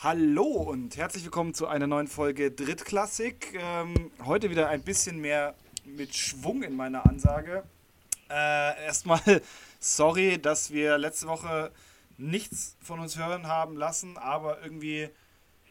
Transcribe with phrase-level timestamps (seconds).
[0.00, 3.58] Hallo und herzlich willkommen zu einer neuen Folge Drittklassik.
[3.60, 7.64] Ähm, heute wieder ein bisschen mehr mit Schwung in meiner Ansage.
[8.30, 9.20] Äh, erstmal
[9.80, 11.72] sorry, dass wir letzte Woche
[12.16, 15.08] nichts von uns hören haben lassen, aber irgendwie.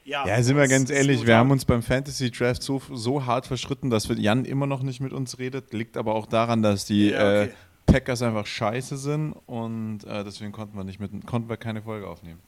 [0.04, 3.48] Ja, ja sind wir ganz ehrlich, wir haben uns beim Fantasy Draft so, so hart
[3.48, 5.72] verschritten, dass Jan immer noch nicht mit uns redet.
[5.72, 7.44] Liegt aber auch daran, dass die ja, okay.
[7.46, 7.50] äh,
[7.86, 12.10] Packers einfach scheiße sind und äh, deswegen konnten wir, nicht mit, konnten wir keine Folge
[12.10, 12.42] aufnehmen.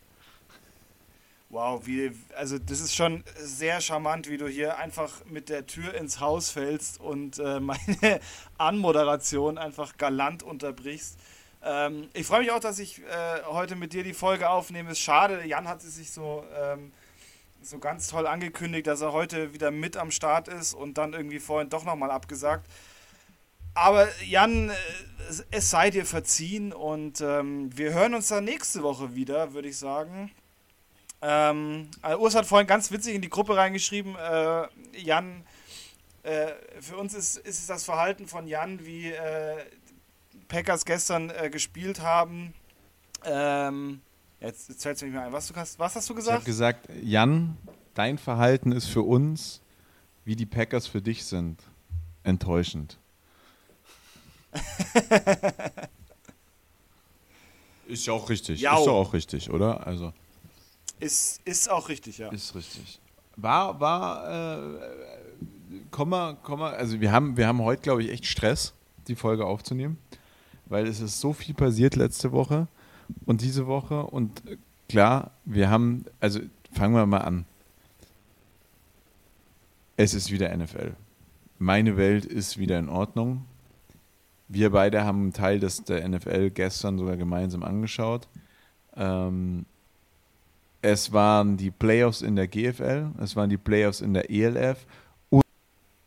[1.52, 5.96] Wow, wie, also das ist schon sehr charmant, wie du hier einfach mit der Tür
[5.96, 8.20] ins Haus fällst und äh, meine
[8.60, 11.18] Anmoderation einfach galant unterbrichst.
[11.64, 14.92] Ähm, ich freue mich auch, dass ich äh, heute mit dir die Folge aufnehme.
[14.92, 16.92] Ist schade, Jan hat es sich so, ähm,
[17.64, 21.40] so ganz toll angekündigt, dass er heute wieder mit am Start ist und dann irgendwie
[21.40, 22.68] vorhin doch nochmal abgesagt.
[23.74, 24.74] Aber Jan, äh,
[25.50, 29.78] es sei dir verziehen und ähm, wir hören uns dann nächste Woche wieder, würde ich
[29.78, 30.30] sagen.
[31.22, 34.68] Ähm, also Urs hat vorhin ganz witzig in die Gruppe reingeschrieben, äh,
[34.98, 35.44] Jan,
[36.24, 39.58] äh, für uns ist, ist das Verhalten von Jan, wie äh,
[40.48, 42.54] Packers gestern äh, gespielt haben.
[43.24, 44.02] Ähm,
[44.40, 45.34] jetzt jetzt fällt es mir nicht mehr ein.
[45.34, 46.36] Was, du hast, was hast du gesagt?
[46.36, 47.58] Ich habe gesagt, Jan,
[47.94, 49.62] dein Verhalten ist für uns,
[50.26, 51.62] wie die Packers für dich sind,
[52.24, 52.98] enttäuschend.
[57.88, 58.62] ist ja auch richtig.
[58.62, 58.80] Jau.
[58.80, 59.86] Ist doch auch richtig, oder?
[59.86, 60.14] Also.
[61.00, 62.30] Ist, ist auch richtig, ja.
[62.30, 63.00] Ist richtig.
[63.36, 64.80] War, war, äh,
[65.92, 68.74] komm mal, komm mal, also wir haben, wir haben heute, glaube ich, echt Stress,
[69.08, 69.98] die Folge aufzunehmen,
[70.66, 72.68] weil es ist so viel passiert letzte Woche
[73.26, 74.44] und diese Woche und
[74.90, 76.42] klar, wir haben, also
[76.74, 77.46] fangen wir mal an.
[79.96, 80.96] Es ist wieder NFL.
[81.58, 83.46] Meine Welt ist wieder in Ordnung.
[84.48, 88.28] Wir beide haben einen Teil des, der NFL gestern sogar gemeinsam angeschaut.
[88.96, 89.66] Ähm,
[90.82, 94.86] es waren die Playoffs in der GFL, es waren die Playoffs in der ELF
[95.30, 95.44] und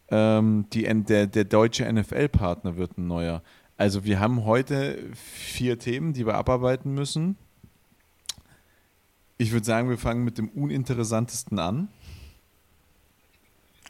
[0.09, 3.43] ähm, die, der, der deutsche NFL-Partner wird ein neuer.
[3.77, 7.37] Also wir haben heute vier Themen, die wir abarbeiten müssen.
[9.39, 11.89] Ich würde sagen, wir fangen mit dem uninteressantesten an.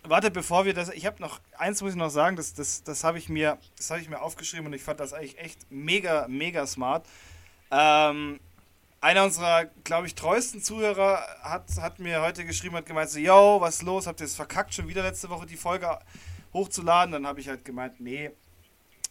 [0.04, 3.04] Warte, bevor wir das, ich habe noch eins muss ich noch sagen, das, das, das
[3.04, 7.06] habe ich mir, ich mir aufgeschrieben und ich fand das eigentlich echt mega, mega smart.
[7.71, 8.41] Ähm,
[9.02, 13.60] einer unserer, glaube ich, treuesten Zuhörer hat, hat mir heute geschrieben, hat gemeint so, yo,
[13.60, 14.06] was los?
[14.06, 15.98] Habt ihr es verkackt, schon wieder letzte Woche die Folge
[16.54, 17.12] hochzuladen?
[17.12, 18.30] Dann habe ich halt gemeint, nee,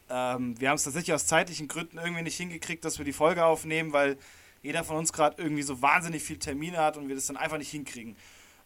[0.09, 3.43] ähm, wir haben es tatsächlich aus zeitlichen Gründen irgendwie nicht hingekriegt, dass wir die Folge
[3.43, 4.17] aufnehmen, weil
[4.63, 7.57] jeder von uns gerade irgendwie so wahnsinnig viel Termine hat und wir das dann einfach
[7.57, 8.15] nicht hinkriegen.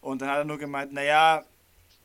[0.00, 1.42] Und dann hat er nur gemeint, naja,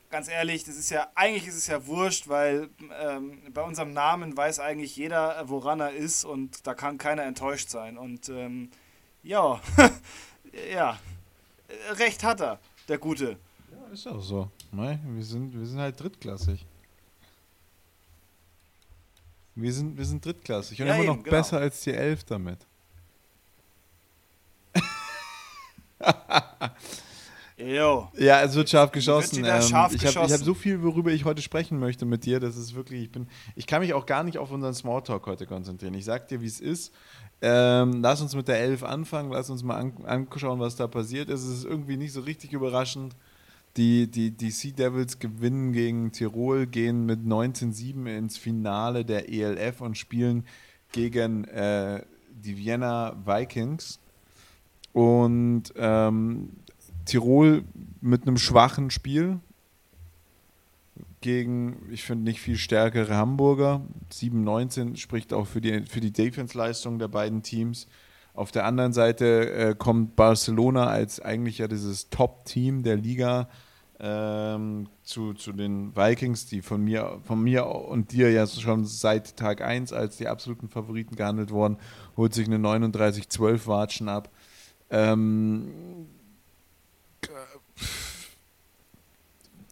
[0.09, 4.35] ganz ehrlich, das ist ja, eigentlich ist es ja wurscht, weil ähm, bei unserem Namen
[4.35, 7.99] weiß eigentlich jeder, woran er ist und da kann keiner enttäuscht sein.
[7.99, 8.71] Und ähm,
[9.23, 9.61] ja,
[10.73, 10.99] ja,
[11.91, 13.37] recht hat er, der Gute.
[13.71, 14.49] Ja, ist auch so.
[14.71, 14.99] Ne?
[15.03, 16.65] Wir, sind, wir sind halt drittklassig.
[19.55, 21.37] Wir sind, wir sind drittklassig und ja, immer eben, noch genau.
[21.37, 22.59] besser als die Elf damit.
[27.65, 28.09] Jo.
[28.17, 29.43] Ja, es wird scharf geschossen.
[29.45, 32.39] Ähm, scharf ich habe hab so viel, worüber ich heute sprechen möchte mit dir.
[32.39, 35.45] Das ist wirklich, ich bin, ich kann mich auch gar nicht auf unseren Smalltalk heute
[35.45, 35.93] konzentrieren.
[35.93, 36.93] Ich sag dir, wie es ist.
[37.41, 41.29] Ähm, lass uns mit der Elf anfangen, lass uns mal an, anschauen, was da passiert
[41.29, 41.43] ist.
[41.43, 43.15] Es ist irgendwie nicht so richtig überraschend.
[43.77, 49.79] Die, die, die Sea Devils gewinnen gegen Tirol, gehen mit 19-7 ins Finale der ELF
[49.79, 50.45] und spielen
[50.91, 53.99] gegen äh, die Vienna Vikings.
[54.91, 56.49] Und ähm,
[57.05, 57.63] Tirol
[58.01, 59.39] mit einem schwachen Spiel,
[61.21, 63.81] gegen, ich finde, nicht viel stärkere Hamburger.
[64.11, 67.87] 7-19 spricht auch für die, für die Defense-Leistung der beiden Teams.
[68.33, 73.49] Auf der anderen Seite äh, kommt Barcelona als eigentlich ja dieses Top-Team der Liga
[73.99, 79.37] ähm, zu, zu den Vikings, die von mir, von mir und dir ja schon seit
[79.37, 81.77] Tag 1 als die absoluten Favoriten gehandelt wurden,
[82.17, 84.31] holt sich eine 39-12 Watschen ab.
[84.89, 86.07] Ähm,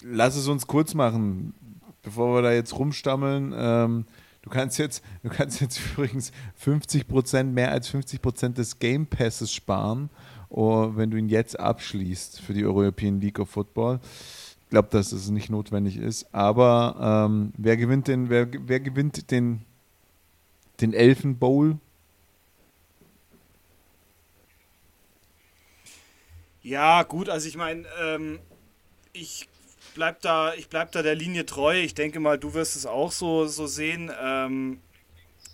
[0.03, 1.53] lass es uns kurz machen,
[2.01, 3.53] bevor wir da jetzt rumstammeln.
[3.55, 4.05] Ähm,
[4.41, 7.05] du kannst jetzt, du kannst jetzt übrigens 50
[7.53, 10.09] mehr als 50% des Game Passes sparen,
[10.49, 13.99] oh, wenn du ihn jetzt abschließt für die European League of Football.
[14.63, 16.33] Ich glaube, dass es nicht notwendig ist.
[16.33, 19.61] Aber ähm, wer gewinnt den, wer, wer gewinnt den,
[20.79, 21.79] den Elfen Bowl?
[26.61, 28.39] Ja, gut, also ich meine, ähm,
[29.13, 29.47] ich
[29.95, 31.79] bleib da, ich bleib da der Linie treu.
[31.79, 34.11] Ich denke mal, du wirst es auch so, so sehen.
[34.21, 34.79] Ähm,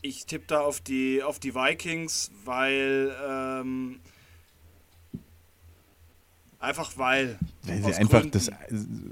[0.02, 4.00] ich tippe da auf die, auf die Vikings, weil ähm,
[6.66, 7.38] Einfach weil.
[7.62, 8.32] Weil sie einfach Gründen.
[8.32, 8.52] das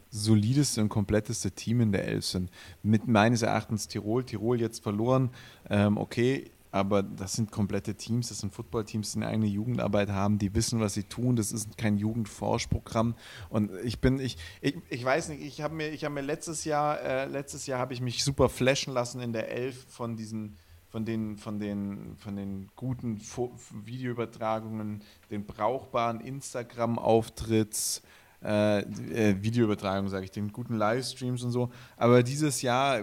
[0.10, 2.50] solideste und kompletteste Team in der Elf sind.
[2.81, 4.24] Mit meines Erachtens Tirol.
[4.24, 5.30] Tirol jetzt verloren.
[5.69, 10.40] Ähm, okay, aber das sind komplette Teams, das sind Footballteams, die eine eigene Jugendarbeit haben,
[10.40, 11.36] die wissen, was sie tun.
[11.36, 13.14] Das ist kein Jugendforschprogramm.
[13.50, 17.00] Und ich bin, ich, ich, ich weiß nicht, ich habe mir, ich mir letztes Jahr,
[17.00, 20.58] äh, letztes Jahr habe ich mich super flashen lassen in der Elf von diesen,
[20.90, 23.22] von den, von den, von den guten
[23.86, 28.02] Videoübertragungen, den brauchbaren Instagram-Auftritts,
[28.44, 31.69] äh, äh, Videoübertragung, sage ich, den guten Livestreams und so.
[31.98, 33.00] Aber dieses Jahr,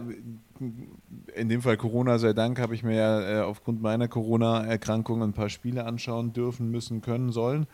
[1.35, 5.33] in dem Fall Corona sei Dank, habe ich mir ja äh, aufgrund meiner Corona-Erkrankung ein
[5.33, 7.67] paar Spiele anschauen dürfen, müssen, können, sollen.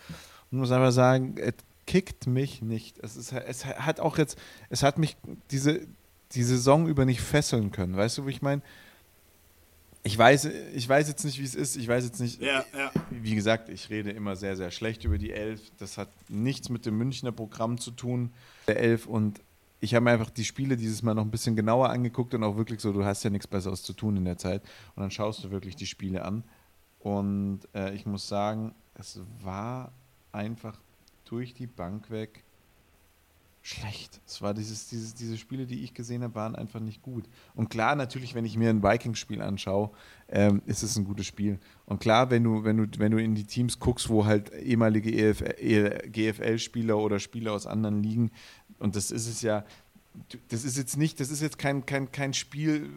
[0.50, 1.54] Und muss einfach sagen, es
[1.86, 2.98] kickt mich nicht.
[2.98, 4.38] Es, ist, es hat auch jetzt,
[4.70, 5.16] es hat mich
[5.50, 5.80] diese,
[6.32, 7.96] die Saison über nicht fesseln können.
[7.96, 8.62] Weißt du, wie ich meine?
[10.06, 11.74] Ich weiß, ich weiß jetzt nicht, wie es ist.
[11.74, 12.40] Ich weiß jetzt nicht.
[12.40, 12.92] Ja, ja.
[13.10, 15.60] Wie gesagt, ich rede immer sehr, sehr schlecht über die Elf.
[15.78, 18.32] Das hat nichts mit dem Münchner Programm zu tun,
[18.68, 19.06] der Elf.
[19.06, 19.40] Und
[19.80, 22.56] ich habe mir einfach die Spiele dieses Mal noch ein bisschen genauer angeguckt und auch
[22.56, 24.62] wirklich so, du hast ja nichts Besseres zu tun in der Zeit.
[24.94, 26.44] Und dann schaust du wirklich die Spiele an.
[27.00, 29.92] Und äh, ich muss sagen, es war
[30.30, 30.80] einfach
[31.24, 32.44] durch die Bank weg
[33.66, 34.20] schlecht.
[34.24, 37.28] Es war dieses, dieses, diese Spiele, die ich gesehen habe, waren einfach nicht gut.
[37.56, 39.90] Und klar, natürlich, wenn ich mir ein Vikings-Spiel anschaue,
[40.28, 41.58] ähm, ist es ein gutes Spiel.
[41.84, 45.10] Und klar, wenn du, wenn du, wenn du in die Teams guckst, wo halt ehemalige
[45.10, 48.30] EF, e, GFL-Spieler oder Spieler aus anderen liegen,
[48.78, 49.64] und das ist es ja,
[50.48, 52.88] das ist jetzt nicht, das ist jetzt kein, kein, kein Spiel,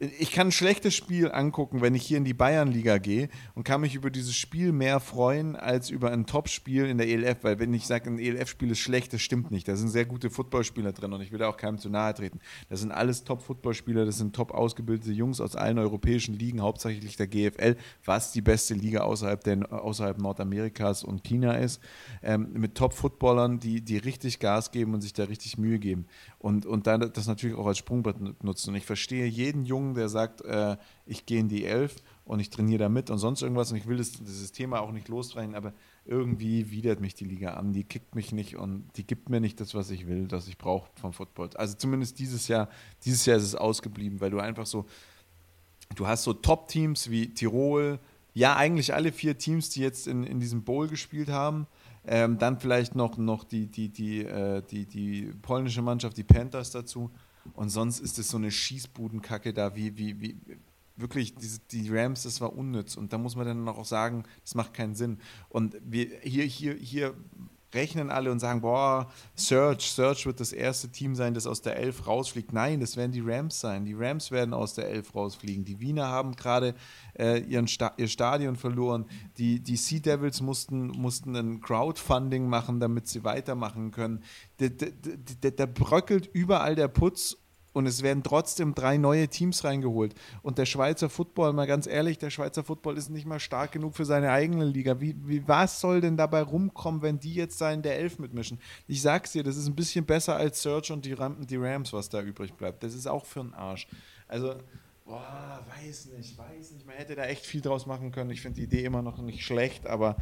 [0.00, 3.82] ich kann ein schlechtes Spiel angucken, wenn ich hier in die Bayernliga gehe und kann
[3.82, 7.74] mich über dieses Spiel mehr freuen als über ein Top-Spiel in der ELF, weil wenn
[7.74, 9.68] ich sage, ein ELF-Spiel ist schlecht, das stimmt nicht.
[9.68, 12.40] Da sind sehr gute Footballspieler drin und ich will da auch keinem zu nahe treten.
[12.70, 17.26] Das sind alles Top-Footballspieler, das sind top ausgebildete Jungs aus allen europäischen Ligen, hauptsächlich der
[17.26, 21.78] GFL, was die beste Liga außerhalb, der, außerhalb Nordamerikas und China ist,
[22.22, 26.06] ähm, mit Top-Footballern, die, die richtig Gas geben und sich da richtig Mühe geben
[26.38, 28.70] und, und dann das natürlich auch als Sprungbrett nutzen.
[28.70, 30.76] Und ich verstehe jeden Jungen, der sagt, äh,
[31.06, 33.86] ich gehe in die Elf und ich trainiere da mit und sonst irgendwas und ich
[33.86, 35.72] will das, dieses Thema auch nicht losdrängen, aber
[36.04, 39.60] irgendwie widert mich die Liga an, die kickt mich nicht und die gibt mir nicht
[39.60, 41.50] das, was ich will, das ich brauche vom Football.
[41.54, 42.68] Also zumindest dieses Jahr,
[43.04, 44.86] dieses Jahr ist es ausgeblieben, weil du einfach so,
[45.96, 47.98] du hast so Top-Teams wie Tirol,
[48.32, 51.66] ja eigentlich alle vier Teams, die jetzt in, in diesem Bowl gespielt haben,
[52.06, 56.70] ähm, dann vielleicht noch, noch die, die, die, äh, die, die polnische Mannschaft, die Panthers
[56.70, 57.10] dazu.
[57.54, 60.36] Und sonst ist es so eine Schießbudenkacke da, wie, wie, wie
[60.96, 62.96] wirklich, diese, die Rams, das war unnütz.
[62.96, 65.18] Und da muss man dann auch sagen, das macht keinen Sinn.
[65.48, 67.14] Und wir, hier, hier, hier
[67.74, 71.76] rechnen alle und sagen, boah, Search, Search wird das erste Team sein, das aus der
[71.76, 72.52] Elf rausfliegt.
[72.52, 73.84] Nein, das werden die Rams sein.
[73.84, 75.64] Die Rams werden aus der Elf rausfliegen.
[75.64, 76.74] Die Wiener haben gerade
[77.18, 79.06] äh, ihren Sta ihr Stadion verloren.
[79.38, 84.22] Die, die Sea Devils mussten, mussten ein Crowdfunding machen, damit sie weitermachen können.
[84.58, 87.36] Da bröckelt überall der Putz
[87.72, 90.14] und es werden trotzdem drei neue Teams reingeholt.
[90.42, 93.96] Und der Schweizer Football, mal ganz ehrlich, der Schweizer Football ist nicht mal stark genug
[93.96, 95.00] für seine eigene Liga.
[95.00, 98.58] Wie, wie, was soll denn dabei rumkommen, wenn die jetzt da in der Elf mitmischen?
[98.86, 101.92] Ich sag's dir, das ist ein bisschen besser als Search und die, Ram die Rams,
[101.92, 102.82] was da übrig bleibt.
[102.82, 103.86] Das ist auch für einen Arsch.
[104.26, 104.54] Also,
[105.04, 106.86] boah, weiß nicht, weiß nicht.
[106.86, 108.30] Man hätte da echt viel draus machen können.
[108.30, 110.16] Ich finde die Idee immer noch nicht schlecht, aber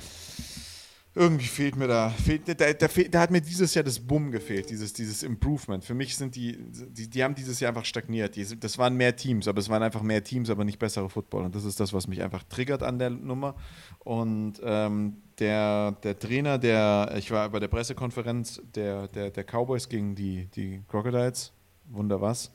[1.19, 4.71] irgendwie fehlt mir da, fehlt, da, da, da, hat mir dieses Jahr das Bumm gefehlt,
[4.71, 5.85] dieses, dieses Improvement.
[5.85, 8.37] Für mich sind die, die, die haben dieses Jahr einfach stagniert.
[8.37, 11.47] Die, das waren mehr Teams, aber es waren einfach mehr Teams, aber nicht bessere Football.
[11.47, 13.57] Und das ist das, was mich einfach triggert an der Nummer.
[13.99, 19.89] Und ähm, der, der Trainer, der, ich war bei der Pressekonferenz der, der, der Cowboys
[19.89, 21.53] gegen die, die Crocodiles,
[21.87, 22.53] wunder was.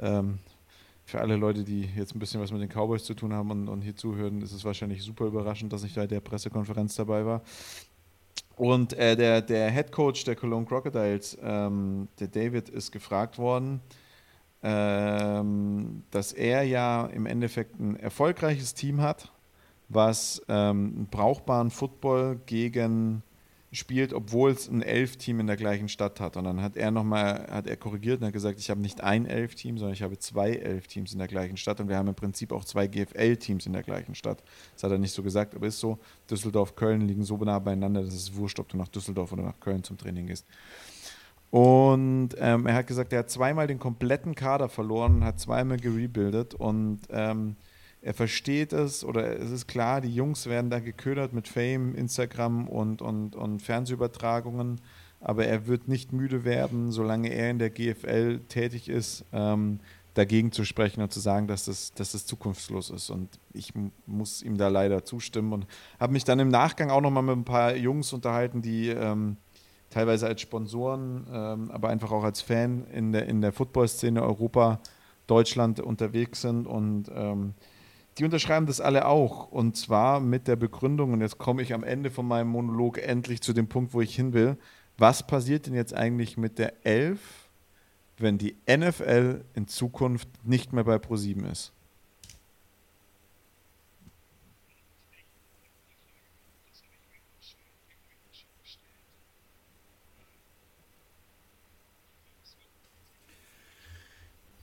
[0.00, 0.38] Ähm,
[1.10, 3.68] für alle Leute, die jetzt ein bisschen was mit den Cowboys zu tun haben und,
[3.68, 7.42] und hier zuhören, ist es wahrscheinlich super überraschend, dass ich bei der Pressekonferenz dabei war.
[8.56, 13.80] Und äh, der, der Head Coach der Cologne Crocodiles, ähm, der David, ist gefragt worden,
[14.62, 19.32] ähm, dass er ja im Endeffekt ein erfolgreiches Team hat,
[19.88, 23.22] was ähm, einen brauchbaren Football gegen
[23.72, 26.36] spielt, obwohl es ein Elf-Team in der gleichen Stadt hat.
[26.36, 29.26] Und dann hat er nochmal, hat er korrigiert und hat gesagt, ich habe nicht ein
[29.26, 32.52] Elf-Team, sondern ich habe zwei Elf-Teams in der gleichen Stadt und wir haben im Prinzip
[32.52, 34.42] auch zwei GFL-Teams in der gleichen Stadt.
[34.74, 35.98] Das hat er nicht so gesagt, aber ist so.
[36.28, 39.60] Düsseldorf, Köln liegen so nah beieinander, dass es wurscht, ob du nach Düsseldorf oder nach
[39.60, 40.46] Köln zum Training gehst.
[41.50, 46.54] Und ähm, er hat gesagt, er hat zweimal den kompletten Kader verloren, hat zweimal gerebuildet
[46.54, 47.56] und ähm,
[48.02, 52.66] er versteht es oder es ist klar, die Jungs werden da geködert mit Fame, Instagram
[52.66, 54.80] und, und, und Fernsehübertragungen,
[55.20, 59.80] aber er wird nicht müde werden, solange er in der GFL tätig ist, ähm,
[60.14, 63.10] dagegen zu sprechen und zu sagen, dass das, dass das zukunftslos ist.
[63.10, 63.72] Und ich
[64.06, 65.66] muss ihm da leider zustimmen und
[66.00, 69.36] habe mich dann im Nachgang auch nochmal mit ein paar Jungs unterhalten, die ähm,
[69.90, 74.80] teilweise als Sponsoren, ähm, aber einfach auch als Fan in der, in der Football-Szene Europa,
[75.26, 77.54] Deutschland unterwegs sind und ähm,
[78.18, 79.50] die unterschreiben das alle auch.
[79.50, 83.40] Und zwar mit der Begründung, und jetzt komme ich am Ende von meinem Monolog endlich
[83.40, 84.56] zu dem Punkt, wo ich hin will.
[84.98, 87.48] Was passiert denn jetzt eigentlich mit der Elf,
[88.18, 91.72] wenn die NFL in Zukunft nicht mehr bei ProSieben ist?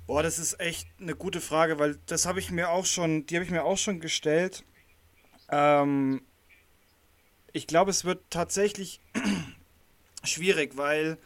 [0.07, 3.35] Boah, das ist echt eine gute Frage, weil das habe ich mir auch schon, die
[3.35, 4.63] habe ich mir auch schon gestellt.
[5.49, 6.21] Ähm,
[7.51, 9.01] ich glaube, es wird tatsächlich
[10.23, 11.17] schwierig, weil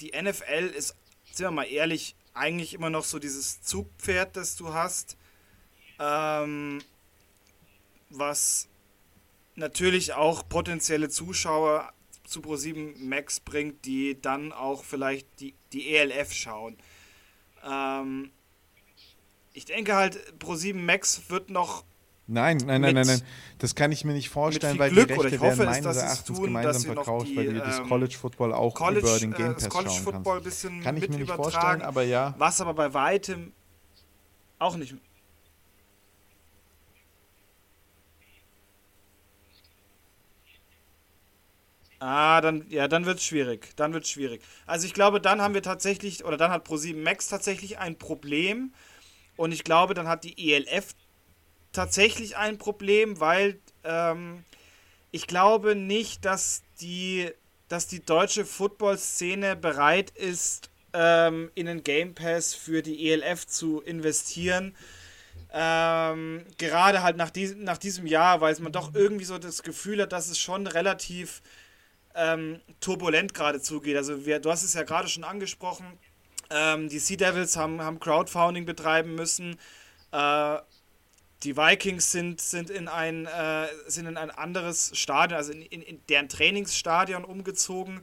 [0.00, 0.96] die NFL ist,
[1.30, 5.16] sind wir mal ehrlich, eigentlich immer noch so dieses Zugpferd, das du hast,
[6.00, 6.82] ähm,
[8.10, 8.68] was
[9.54, 11.92] natürlich auch potenzielle Zuschauer
[12.24, 16.76] zu Pro7 Max bringt, die dann auch vielleicht die, die ELF schauen.
[17.64, 18.30] Ähm,
[19.52, 21.84] ich denke halt, Pro7 Max wird noch.
[22.26, 23.22] Nein, nein, nein, nein, nein.
[23.58, 26.44] Das kann ich mir nicht vorstellen, weil Glück, die Rechte hoffe, werden meines Erachtens tun,
[26.44, 29.54] gemeinsam verkauft, die, weil du das ähm, College Football auch College, über den Game äh,
[29.54, 30.44] Pass äh, College schauen Football kannst.
[30.44, 32.34] Bisschen kann ich mir nicht vorstellen, aber ja.
[32.38, 33.52] Was aber bei weitem
[34.58, 34.94] auch nicht
[42.04, 43.76] Ah, dann, ja, dann wird es schwierig.
[43.76, 44.42] Dann wird schwierig.
[44.66, 48.72] Also ich glaube, dann haben wir tatsächlich, oder dann hat Pro7 Max tatsächlich ein Problem.
[49.36, 50.96] Und ich glaube, dann hat die ELF
[51.70, 54.42] tatsächlich ein Problem, weil ähm,
[55.12, 57.30] ich glaube nicht, dass die,
[57.68, 63.80] dass die deutsche Football-Szene bereit ist, ähm, in den Game Pass für die ELF zu
[63.80, 64.74] investieren.
[65.52, 70.02] Ähm, gerade halt nach, diesem, nach diesem Jahr, weil man doch irgendwie so das Gefühl
[70.02, 71.42] hat, dass es schon relativ
[72.14, 73.96] ähm, turbulent gerade zugeht.
[73.96, 75.86] Also wir, du hast es ja gerade schon angesprochen,
[76.50, 79.58] ähm, die Sea Devils haben, haben Crowdfunding betreiben müssen.
[80.12, 80.58] Äh,
[81.42, 85.82] die Vikings sind, sind, in ein, äh, sind in ein anderes Stadion, also in, in,
[85.82, 88.02] in deren Trainingsstadion umgezogen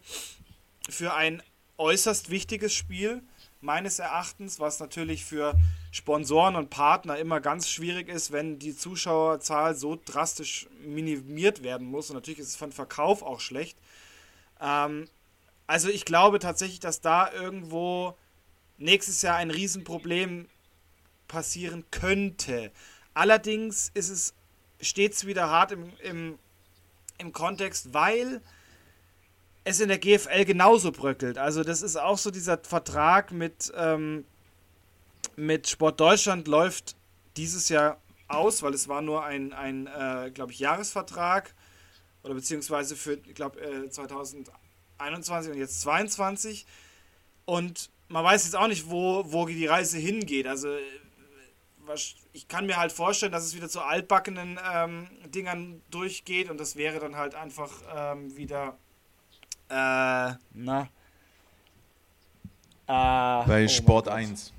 [0.90, 1.42] für ein
[1.78, 3.22] äußerst wichtiges Spiel,
[3.62, 5.54] meines Erachtens, was natürlich für
[5.92, 12.10] Sponsoren und Partner immer ganz schwierig ist, wenn die Zuschauerzahl so drastisch minimiert werden muss.
[12.10, 13.78] Und natürlich ist es von Verkauf auch schlecht.
[14.62, 15.08] Ähm,
[15.68, 18.18] also ich glaube tatsächlich, dass da irgendwo
[18.78, 20.48] nächstes Jahr ein Riesenproblem
[21.28, 22.72] passieren könnte.
[23.14, 24.34] Allerdings ist es
[24.82, 26.40] stets wieder hart im, im,
[27.18, 28.42] im Kontext, weil
[29.64, 31.38] es in der GFL genauso bröckelt.
[31.38, 34.26] Also das ist auch so dieser Vertrag mit, ähm,
[35.36, 36.96] mit Sport Deutschland läuft
[37.38, 41.54] dieses Jahr aus, weil es war nur ein, ein äh, glaube ich, Jahresvertrag
[42.24, 46.66] oder beziehungsweise für, ich glaube, äh, 2021 und jetzt 22.
[47.46, 50.48] Und man weiß jetzt auch nicht, wo, wo die Reise hingeht.
[50.48, 50.70] Also
[52.34, 56.76] ich kann mir halt vorstellen, dass es wieder zu altbackenen ähm, Dingern durchgeht und das
[56.76, 58.78] wäre dann halt einfach ähm, wieder
[59.70, 60.90] äh, na
[62.88, 64.54] äh, bei oh Sport 1.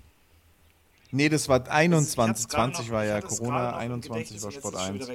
[1.12, 5.08] Nee, das war 21, 20 noch, war ja Corona, 21 war Sport 1.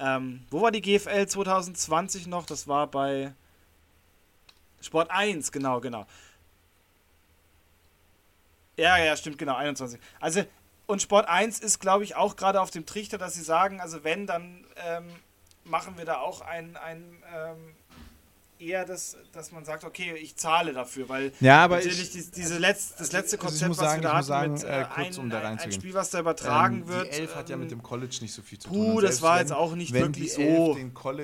[0.00, 2.46] Ähm, wo war die GFL 2020 noch?
[2.46, 3.34] Das war bei
[4.80, 6.06] Sport 1, genau, genau.
[8.76, 10.00] Ja, ja, stimmt, genau, 21.
[10.20, 10.42] Also,
[10.86, 14.02] und Sport 1 ist, glaube ich, auch gerade auf dem Trichter, dass sie sagen, also
[14.02, 15.06] wenn, dann ähm,
[15.64, 17.76] machen wir da auch ein, ein ähm,
[18.60, 22.60] eher das, dass man sagt, okay, ich zahle dafür, weil ja, aber natürlich ich, diese
[22.60, 25.72] das letzte also Konzept, was wir da hatten, sagen, mit äh, kurz, um ein, ein,
[25.72, 27.06] Spiel, was da übertragen ähm, wird.
[27.06, 28.94] Die Elf hat ja mit dem College nicht so viel zu tun.
[28.94, 30.76] Puh, das war wenn, jetzt auch nicht wirklich so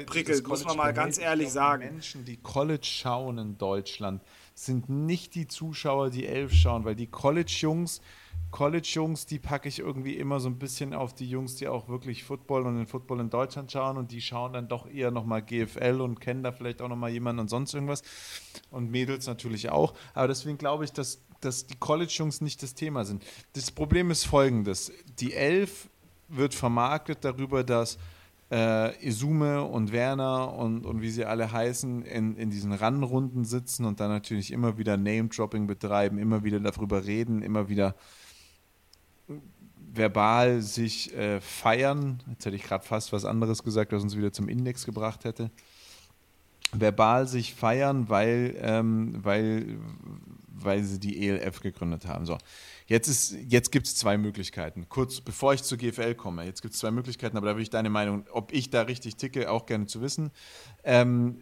[0.06, 1.84] prickelt, muss man mal ganz ehrlich sagen.
[1.84, 4.22] Menschen, die College schauen in Deutschland,
[4.54, 8.00] sind nicht die Zuschauer, die Elf schauen, weil die College-Jungs
[8.56, 12.24] College-Jungs, die packe ich irgendwie immer so ein bisschen auf die Jungs, die auch wirklich
[12.24, 16.00] Football und den Football in Deutschland schauen und die schauen dann doch eher nochmal GFL
[16.00, 18.02] und kennen da vielleicht auch nochmal jemanden und sonst irgendwas.
[18.70, 19.92] Und Mädels natürlich auch.
[20.14, 23.22] Aber deswegen glaube ich, dass, dass die College-Jungs nicht das Thema sind.
[23.52, 25.90] Das Problem ist folgendes: Die Elf
[26.28, 27.98] wird vermarktet darüber, dass
[28.50, 33.84] äh, Isume und Werner und, und wie sie alle heißen, in, in diesen Rannrunden sitzen
[33.84, 37.94] und dann natürlich immer wieder Name-Dropping betreiben, immer wieder darüber reden, immer wieder
[39.96, 42.22] verbal sich äh, feiern.
[42.30, 45.50] Jetzt hätte ich gerade fast was anderes gesagt, was uns wieder zum Index gebracht hätte.
[46.72, 49.78] Verbal sich feiern, weil, ähm, weil,
[50.48, 52.26] weil sie die ELF gegründet haben.
[52.26, 52.38] So,
[52.86, 54.88] jetzt, jetzt gibt es zwei Möglichkeiten.
[54.88, 57.70] Kurz bevor ich zur GFL komme, jetzt gibt es zwei Möglichkeiten, aber da würde ich
[57.70, 60.30] deine Meinung, ob ich da richtig ticke, auch gerne zu wissen.
[60.82, 61.40] Ähm,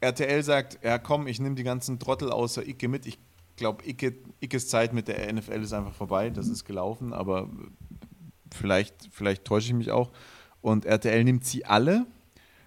[0.00, 3.06] RTL sagt, ja komm, ich nehme die ganzen Trottel außer Icke mit.
[3.06, 3.18] Ich
[3.56, 7.48] glaube, Icke, Ickes Zeit mit der NFL ist einfach vorbei, das ist gelaufen, aber
[8.50, 10.10] vielleicht, vielleicht täusche ich mich auch.
[10.60, 12.06] Und RTL nimmt sie alle,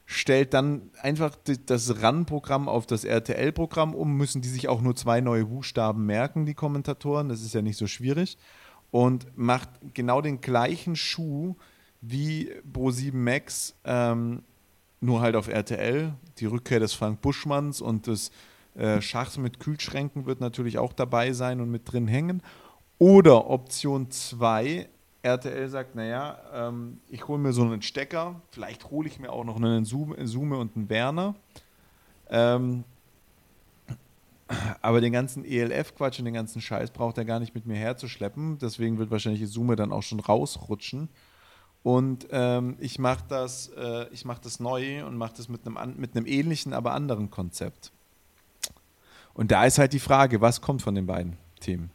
[0.05, 5.21] stellt dann einfach das RAN-Programm auf das RTL-Programm um, müssen die sich auch nur zwei
[5.21, 8.37] neue Buchstaben merken, die Kommentatoren, das ist ja nicht so schwierig,
[8.91, 11.55] und macht genau den gleichen Schuh
[12.01, 14.43] wie Pro7 Max, ähm,
[15.01, 16.13] nur halt auf RTL.
[16.39, 18.31] Die Rückkehr des Frank Buschmanns und des
[18.75, 22.41] äh, Schachs mit Kühlschränken wird natürlich auch dabei sein und mit drin hängen.
[22.97, 24.87] Oder Option 2,
[25.21, 29.43] RTL sagt, naja, ähm, ich hole mir so einen Stecker, vielleicht hole ich mir auch
[29.43, 31.35] noch einen Zoom, Zoome und einen Werner.
[32.29, 32.83] Ähm,
[34.81, 38.59] aber den ganzen ELF-Quatsch und den ganzen Scheiß braucht er gar nicht mit mir herzuschleppen.
[38.59, 41.09] Deswegen wird wahrscheinlich Zoome dann auch schon rausrutschen.
[41.81, 46.15] Und ähm, ich mache das, äh, mach das neu und mache das mit einem, mit
[46.15, 47.91] einem ähnlichen, aber anderen Konzept.
[49.35, 51.91] Und da ist halt die Frage, was kommt von den beiden Themen?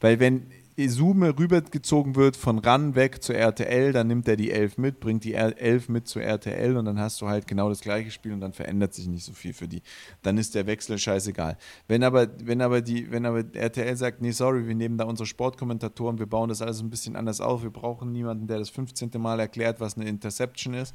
[0.00, 4.78] Weil wenn Isume rübergezogen wird von RAN weg zu RTL, dann nimmt er die 11
[4.78, 8.10] mit, bringt die 11 mit zu RTL und dann hast du halt genau das gleiche
[8.10, 9.82] Spiel und dann verändert sich nicht so viel für die.
[10.22, 11.58] Dann ist der Wechsel scheißegal.
[11.86, 15.26] Wenn aber, wenn aber, die, wenn aber RTL sagt, nee, sorry, wir nehmen da unsere
[15.26, 19.10] Sportkommentatoren, wir bauen das alles ein bisschen anders auf, wir brauchen niemanden, der das 15.
[19.18, 20.94] Mal erklärt, was eine Interception ist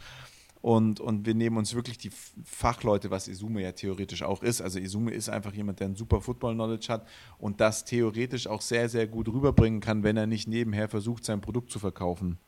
[0.65, 2.10] und, und wir nehmen uns wirklich die
[2.43, 4.62] Fachleute, was Izume ja theoretisch auch ist.
[4.62, 7.07] Also Izume ist einfach jemand, der ein super Football-Knowledge hat
[7.38, 11.39] und das theoretisch auch sehr, sehr gut rüberbringen kann, wenn er nicht nebenher versucht, sein
[11.39, 12.39] Produkt zu verkaufen.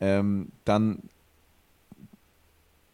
[0.00, 1.02] Ähm, dann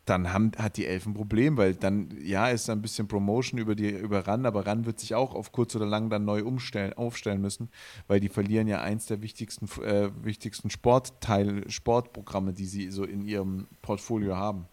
[0.07, 3.59] dann haben, hat die Elf ein Problem, weil dann, ja, ist da ein bisschen Promotion
[3.59, 6.45] über, die, über RAN, aber RAN wird sich auch auf kurz oder lang dann neu
[6.45, 7.69] umstellen, aufstellen müssen,
[8.07, 13.23] weil die verlieren ja eins der wichtigsten, äh, wichtigsten Sportteil, Sportprogramme, die sie so in
[13.23, 14.67] ihrem Portfolio haben.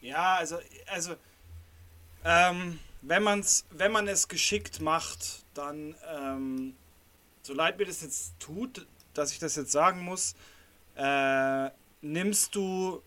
[0.00, 1.14] Ja, also, also,
[2.24, 6.74] ähm, wenn, man's, wenn man es geschickt macht, dann, ähm,
[7.42, 10.34] so leid mir das jetzt tut, dass ich das jetzt sagen muss,
[10.96, 11.70] äh,
[12.02, 13.02] nimmst du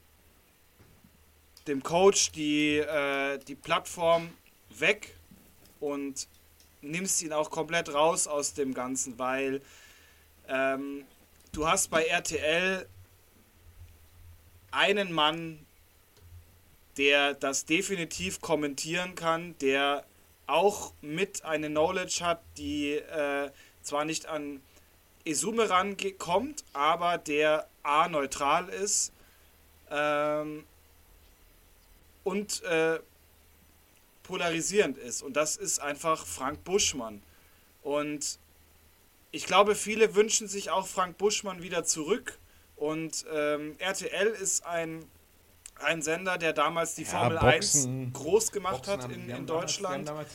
[1.67, 4.32] dem Coach die, äh, die Plattform
[4.77, 5.15] weg
[5.79, 6.27] und
[6.82, 9.62] nimmst ihn auch komplett raus aus dem Ganzen, weil
[10.47, 11.06] ähm,
[11.51, 12.88] du hast bei RTL
[14.71, 15.65] einen Mann,
[16.97, 20.06] der das definitiv kommentieren kann, der
[20.47, 23.49] auch mit eine Knowledge hat, die äh,
[23.82, 24.62] zwar nicht an
[25.25, 29.13] Esume rankommt, aber der A neutral ist
[29.89, 30.65] ähm,
[32.23, 32.99] und äh,
[34.23, 35.21] polarisierend ist.
[35.21, 37.21] Und das ist einfach Frank Buschmann.
[37.82, 38.39] Und
[39.32, 42.38] ich glaube, viele wünschen sich auch Frank Buschmann wieder zurück.
[42.75, 45.06] Und ähm, RTL ist ein
[45.83, 49.45] ein Sender, der damals die ja, Formel Boxen, 1 groß gemacht Boxen hat in, in
[49.45, 50.07] Deutschland.
[50.07, 50.29] Damals,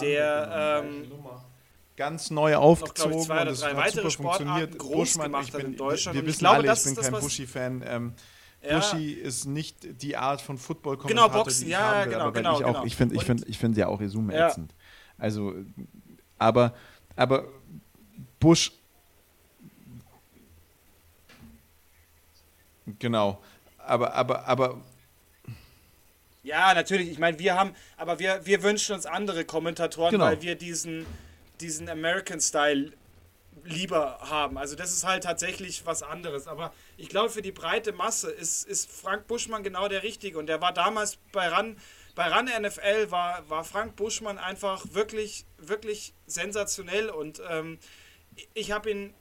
[0.00, 1.12] der ähm,
[1.96, 5.76] ganz neu aufgezogen noch, zwei oder drei weitere Sportarten groß Buschmann, gemacht bin, hat in
[5.76, 6.16] Deutschland.
[6.16, 7.84] Wir, wir wissen glaube, alle, ich bin kein Buschi-Fan.
[7.86, 8.14] Ähm,
[8.62, 8.78] ja.
[8.78, 12.24] Buschi ist nicht die Art von Football-Kommentator, genau, Boxen, die ich ja, haben will, genau,
[12.24, 12.84] aber genau, ich auch, genau.
[12.84, 14.48] ich finde ich find, ich find ja auch Resume ja.
[14.48, 14.74] ätzend.
[15.18, 15.54] Also,
[16.38, 16.74] aber,
[17.16, 17.44] aber
[18.38, 18.72] Busch
[22.98, 23.40] Genau
[23.84, 24.80] aber, aber, aber.
[26.42, 27.10] Ja, natürlich.
[27.10, 30.24] Ich meine, wir haben, aber wir, wir wünschen uns andere Kommentatoren, genau.
[30.24, 31.06] weil wir diesen,
[31.60, 32.92] diesen American Style
[33.64, 34.58] lieber haben.
[34.58, 36.46] Also das ist halt tatsächlich was anderes.
[36.46, 40.38] Aber ich glaube, für die breite Masse ist, ist Frank Buschmann genau der Richtige.
[40.38, 41.76] Und der war damals bei RAN,
[42.14, 47.08] bei RAN NFL war, war Frank Buschmann einfach wirklich, wirklich sensationell.
[47.10, 47.78] Und ähm,
[48.54, 49.14] ich habe ihn,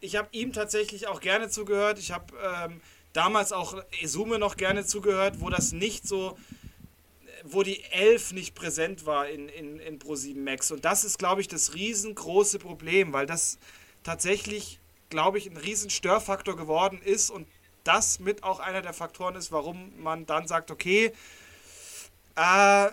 [0.00, 1.98] ich habe ihm tatsächlich auch gerne zugehört.
[1.98, 2.80] Ich habe ähm,
[3.14, 6.36] damals auch Esume noch gerne zugehört, wo das nicht so,
[7.44, 10.70] wo die Elf nicht präsent war in, in, in Pro7 Max.
[10.70, 13.58] Und das ist, glaube ich, das riesengroße Problem, weil das
[14.02, 17.46] tatsächlich, glaube ich, ein riesen Störfaktor geworden ist und
[17.84, 21.12] das mit auch einer der Faktoren ist, warum man dann sagt, okay,
[22.34, 22.88] äh,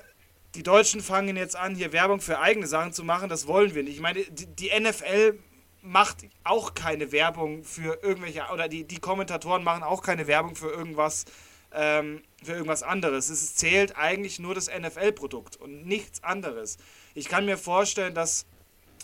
[0.55, 3.84] die Deutschen fangen jetzt an, hier Werbung für eigene Sachen zu machen, das wollen wir
[3.84, 3.95] nicht.
[3.95, 5.39] Ich meine, die, die NFL
[5.81, 10.69] macht auch keine Werbung für irgendwelche, oder die, die Kommentatoren machen auch keine Werbung für
[10.69, 11.25] irgendwas,
[11.73, 13.29] ähm, für irgendwas anderes.
[13.29, 16.77] Es zählt eigentlich nur das NFL-Produkt und nichts anderes.
[17.15, 18.45] Ich kann mir vorstellen, dass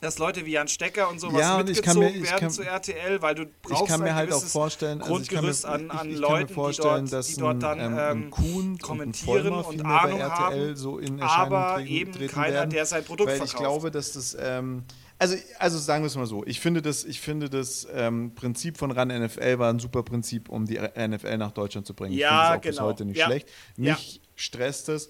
[0.01, 3.21] dass Leute wie Jan Stecker und sowas ja, und mitgezogen mir, werden kann, zu RTL,
[3.21, 6.11] weil du brauchst ich kann mir halt auch vorstellen, Grundgerüst also ich kann mir, an,
[6.11, 10.21] an Leuten, vorstellen, die, dort, die dort dann ähm, ähm Kuhn kommentieren und, und Ahnung
[10.21, 13.53] haben, so in aber eben keiner, werden, der sein Produkt weil verkauft.
[13.53, 14.83] Ich glaube, dass das ähm,
[15.19, 18.77] also, also sagen wir es mal so, ich finde das, ich finde das ähm, Prinzip
[18.77, 22.15] von RAN NFL war ein super Prinzip, um die NFL nach Deutschland zu bringen.
[22.15, 22.71] Ja, ich genau.
[22.71, 23.25] bis heute nicht ja.
[23.25, 23.49] schlecht.
[23.77, 24.21] Mich ja.
[24.35, 25.09] stresst es,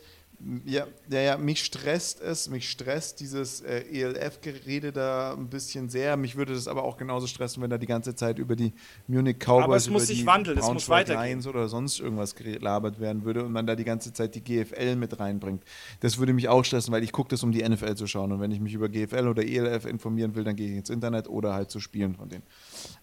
[0.65, 6.15] ja, ja, ja, mich stresst es, mich stresst dieses äh, ELF-Gerede da ein bisschen sehr.
[6.15, 8.71] Mich würde das aber auch genauso stressen, wenn da die ganze Zeit über die
[9.07, 11.43] Munich Cowboys, aber es muss sich wandeln, es muss weitergehen.
[11.47, 15.19] oder sonst irgendwas gelabert werden würde und man da die ganze Zeit die GFL mit
[15.19, 15.63] reinbringt.
[16.01, 18.39] Das würde mich auch stressen, weil ich gucke das, um die NFL zu schauen und
[18.39, 21.53] wenn ich mich über GFL oder ELF informieren will, dann gehe ich ins Internet oder
[21.53, 22.43] halt zu Spielen von denen.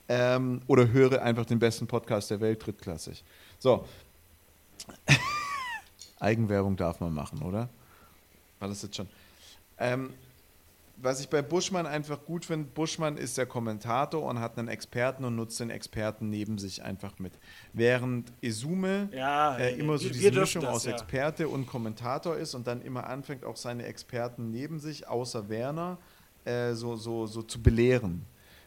[0.08, 3.24] Ähm, oder höre einfach den besten Podcast der Welt, drittklassig.
[3.58, 3.84] So.
[6.24, 7.68] Eigenwerbung darf man machen, oder?
[8.58, 9.08] War das jetzt schon?
[9.78, 10.10] Ähm,
[10.96, 15.24] was ich bei Buschmann einfach gut finde, Buschmann ist der Kommentator und hat einen Experten
[15.24, 17.32] und nutzt den Experten neben sich einfach mit.
[17.72, 20.92] Während Izume ja, äh, immer so diese Mischung das, aus ja.
[20.92, 25.98] Experte und Kommentator ist und dann immer anfängt, auch seine Experten neben sich, außer Werner,
[26.44, 28.24] äh, so, so, so zu belehren.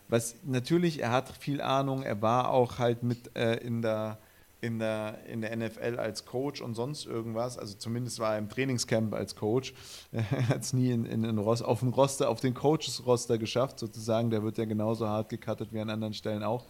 [0.10, 4.18] Was natürlich, er hat viel Ahnung, er war auch halt mit äh, in der
[4.60, 7.58] in der, in der NFL als Coach und sonst irgendwas.
[7.58, 9.74] Also zumindest war er im Trainingscamp als Coach.
[10.12, 13.80] Er hat es nie in, in, in Rost, auf, den Roster, auf den Coaches-Roster geschafft,
[13.80, 14.30] sozusagen.
[14.30, 16.66] Der wird ja genauso hart gecuttet wie an anderen Stellen auch.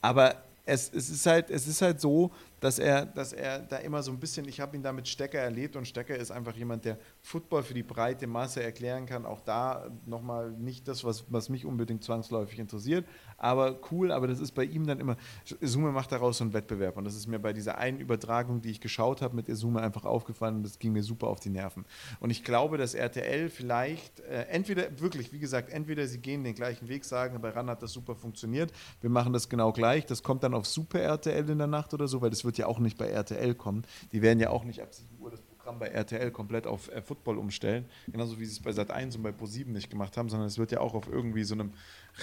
[0.00, 4.02] Aber es, es, ist halt, es ist halt so, dass er, dass er da immer
[4.02, 6.84] so ein bisschen, ich habe ihn da mit Stecker erlebt und Stecker ist einfach jemand,
[6.84, 9.26] der Football für die breite Masse erklären kann.
[9.26, 13.06] Auch da nochmal nicht das, was, was mich unbedingt zwangsläufig interessiert,
[13.38, 15.16] aber cool, aber das ist bei ihm dann immer,
[15.60, 18.70] Sume macht daraus so einen Wettbewerb und das ist mir bei dieser einen Übertragung, die
[18.70, 21.84] ich geschaut habe mit Sume einfach aufgefallen und das ging mir super auf die Nerven.
[22.20, 26.54] Und ich glaube, dass RTL vielleicht, äh, entweder, wirklich, wie gesagt, entweder sie gehen den
[26.54, 30.22] gleichen Weg, sagen, bei RAN hat das super funktioniert, wir machen das genau gleich, das
[30.22, 32.78] kommt dann auf Super RTL in der Nacht oder so, weil das wird ja auch
[32.78, 33.84] nicht bei RTL kommen.
[34.12, 37.02] Die werden ja auch nicht ab 7 Uhr das Programm bei RTL komplett auf äh,
[37.02, 37.84] Football umstellen.
[38.06, 40.72] Genauso wie sie es bei Sat1 und bei Pro7 nicht gemacht haben, sondern es wird
[40.72, 41.72] ja auch auf irgendwie so einem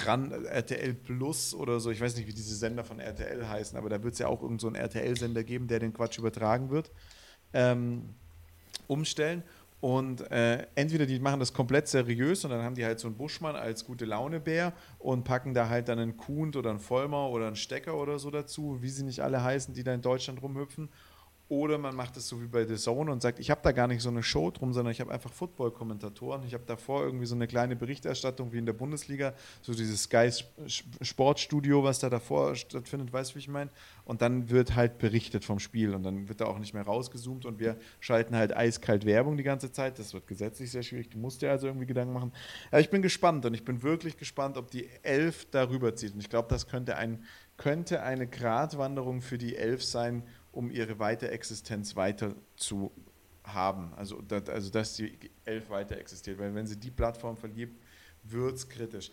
[0.05, 3.89] RAN, RTL Plus oder so, ich weiß nicht, wie diese Sender von RTL heißen, aber
[3.89, 6.91] da wird es ja auch irgendeinen so RTL-Sender geben, der den Quatsch übertragen wird,
[7.53, 8.15] ähm,
[8.87, 9.43] umstellen.
[9.83, 13.17] Und äh, entweder die machen das komplett seriös und dann haben die halt so einen
[13.17, 17.47] Buschmann als gute Laune-Bär und packen da halt dann einen Kuhn oder einen Vollmer oder
[17.47, 20.87] einen Stecker oder so dazu, wie sie nicht alle heißen, die da in Deutschland rumhüpfen.
[21.49, 23.87] Oder man macht es so wie bei The Zone und sagt, ich habe da gar
[23.87, 26.43] nicht so eine Show drum, sondern ich habe einfach Football-Kommentatoren.
[26.47, 30.31] Ich habe davor irgendwie so eine kleine Berichterstattung wie in der Bundesliga, so dieses Sky
[31.01, 33.69] Sportstudio, was da davor stattfindet, weißt du, wie ich meine?
[34.05, 37.45] Und dann wird halt berichtet vom Spiel und dann wird da auch nicht mehr rausgezoomt
[37.45, 39.99] und wir schalten halt eiskalt Werbung die ganze Zeit.
[39.99, 41.09] Das wird gesetzlich sehr schwierig.
[41.09, 42.31] Du musst dir also irgendwie Gedanken machen.
[42.71, 46.13] Aber ich bin gespannt und ich bin wirklich gespannt, ob die Elf darüber zieht.
[46.13, 47.23] Und ich glaube, das könnte, ein,
[47.57, 52.91] könnte eine Gratwanderung für die Elf sein, um ihre Weiterexistenz weiter zu
[53.43, 53.91] haben.
[53.95, 56.39] Also, dass, also dass die Elf weiter existiert.
[56.39, 57.81] Weil wenn sie die Plattform vergibt,
[58.23, 59.11] wird es kritisch.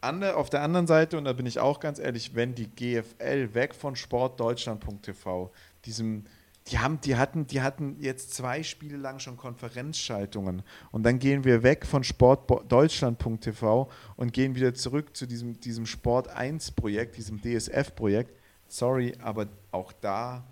[0.00, 3.54] Ander, auf der anderen Seite, und da bin ich auch ganz ehrlich, wenn die GFL
[3.54, 5.52] weg von sportdeutschland.tv,
[5.84, 6.24] diesem,
[6.68, 11.42] die haben, die hatten, die hatten jetzt zwei Spiele lang schon Konferenzschaltungen und dann gehen
[11.42, 17.40] wir weg von sportdeutschland.tv und gehen wieder zurück zu diesem, diesem Sport 1 Projekt, diesem
[17.40, 18.38] DSF-Projekt.
[18.68, 20.46] Sorry, aber auch da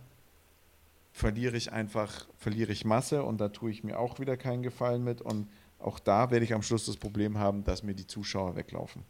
[1.17, 5.03] verliere ich einfach, verliere ich Masse und da tue ich mir auch wieder keinen Gefallen
[5.03, 5.49] mit und
[5.79, 9.03] auch da werde ich am Schluss das Problem haben, dass mir die Zuschauer weglaufen.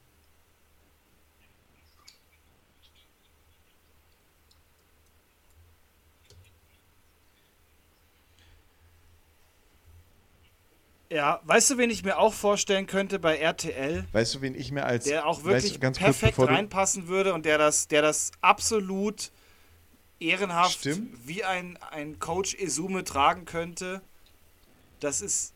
[11.10, 14.04] Ja, weißt du, wen ich mir auch vorstellen könnte bei RTL?
[14.12, 17.46] Weißt du, wen ich mir als der auch wirklich weißt, perfekt kurz, reinpassen würde und
[17.46, 19.32] der das, der das absolut
[20.20, 21.26] ehrenhaft Stimmt.
[21.26, 24.02] wie ein, ein Coach Esume tragen könnte,
[25.00, 25.52] das ist,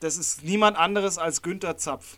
[0.00, 2.16] das ist niemand anderes als Günther Zapf.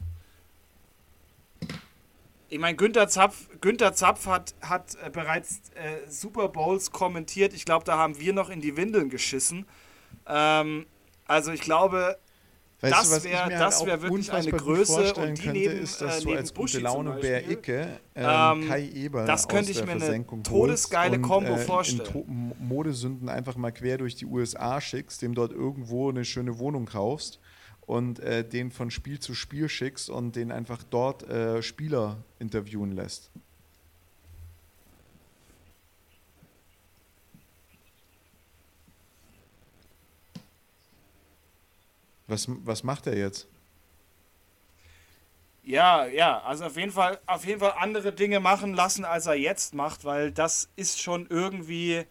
[2.48, 7.52] Ich meine, Günther Zapf, Günther Zapf hat, hat äh, bereits äh, Super Bowls kommentiert.
[7.52, 9.66] Ich glaube, da haben wir noch in die Windeln geschissen.
[10.28, 10.86] Ähm,
[11.26, 12.18] also ich glaube,
[12.80, 16.32] Weißt das wäre halt wär wirklich eine Größe und die neben, ist, dass äh, du
[16.34, 21.18] als gute Laune Bär Icke ähm, ähm, Kai Eber das könnte ich mir eine todesgeile
[21.20, 22.24] Kombo und, äh, vorstellen.
[22.28, 26.84] In Modesünden einfach mal quer durch die USA schickst, dem dort irgendwo eine schöne Wohnung
[26.84, 27.40] kaufst
[27.86, 32.92] und äh, den von Spiel zu Spiel schickst und den einfach dort äh, Spieler interviewen
[32.92, 33.30] lässt.
[42.26, 43.46] Was, was macht er jetzt?
[45.62, 49.34] Ja, ja, also auf jeden Fall, auf jeden Fall andere Dinge machen lassen, als er
[49.34, 52.04] jetzt macht, weil das ist schon irgendwie,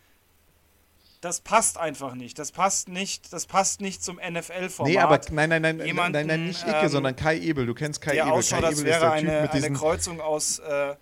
[1.22, 2.38] das passt einfach nicht.
[2.38, 4.94] Das passt nicht, das passt nicht zum NFL-Format.
[4.94, 7.66] Nee, aber nein, nein, nein, Jemanden, nein, nein, nicht Icke, ähm, sondern Kai Ebel.
[7.66, 8.34] Du kennst Kai der Ebel.
[8.34, 10.96] Ausschaut, Kai Ebel wäre eine, eine Kreuzung aus äh,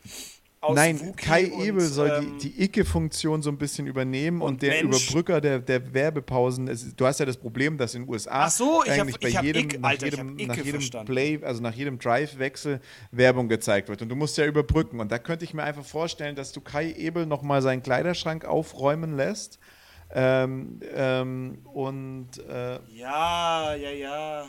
[0.71, 4.61] Nein, Wookie Kai Ebel soll ähm, die, die Icke-Funktion so ein bisschen übernehmen und, und
[4.61, 5.09] der Mensch.
[5.09, 6.67] Überbrücker der, der Werbepausen.
[6.67, 9.63] Es, du hast ja das Problem, dass in den USA so, eigentlich hab, bei jedem,
[9.63, 12.79] Ick, nach Alter, jedem, nach jedem Play, also nach jedem Drive-Wechsel
[13.11, 14.01] Werbung gezeigt wird.
[14.01, 14.99] Und du musst ja überbrücken.
[14.99, 19.15] Und da könnte ich mir einfach vorstellen, dass du Kai Ebel nochmal seinen Kleiderschrank aufräumen
[19.17, 19.59] lässt.
[20.15, 24.45] Ähm, ähm, und äh, ja, ja, ja.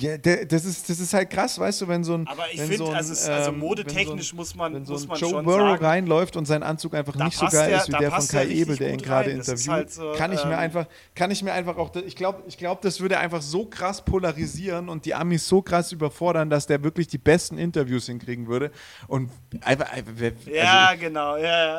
[0.00, 2.26] Ja, das, ist, das ist halt krass, weißt du, wenn so ein.
[2.26, 4.72] Aber ich finde, so also, also ähm, modetechnisch so ein, muss man.
[4.72, 7.68] Wenn so ein Joe schon Burrow sagen, reinläuft und sein Anzug einfach nicht so geil
[7.68, 10.42] der, ist wie der von Kai Ebel, der ihn gerade interviewt, halt so, kann ich
[10.42, 13.42] ähm, mir einfach, kann ich mir einfach auch, ich glaube, ich glaub, das würde einfach
[13.42, 18.06] so krass polarisieren und die Amis so krass überfordern, dass der wirklich die besten Interviews
[18.06, 18.70] hinkriegen würde.
[19.06, 19.90] Und einfach.
[19.92, 21.78] einfach also, ja, genau, ja.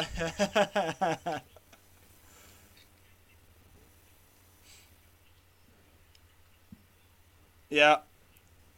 [7.69, 8.03] Ja,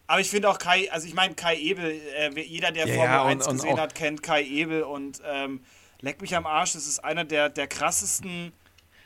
[0.07, 3.11] aber ich finde auch Kai, also ich meine Kai Ebel, äh, jeder, der ja, Formel
[3.11, 5.61] ja, 1 und, gesehen hat, kennt Kai Ebel und ähm,
[6.01, 8.53] leck mich am Arsch, das ist einer der, der krassesten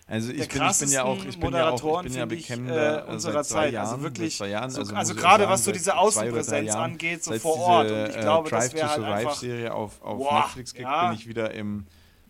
[0.10, 3.06] also ich bin, ich bin, ja auch, ich bin ja auch, ich bin ja bekennender
[3.06, 3.74] äh, unserer Zeit.
[3.74, 7.38] Jahren, also wirklich, Jahren, also, so, also gerade sagen, was so diese Außenpräsenz angeht, so
[7.40, 7.92] vor Ort.
[7.92, 9.36] Und ich äh, glaube, Drive das wäre halt einfach...
[9.36, 11.10] Serie auf, auf boah, Netflix gibt, ja.
[11.10, 11.86] bin ich wieder im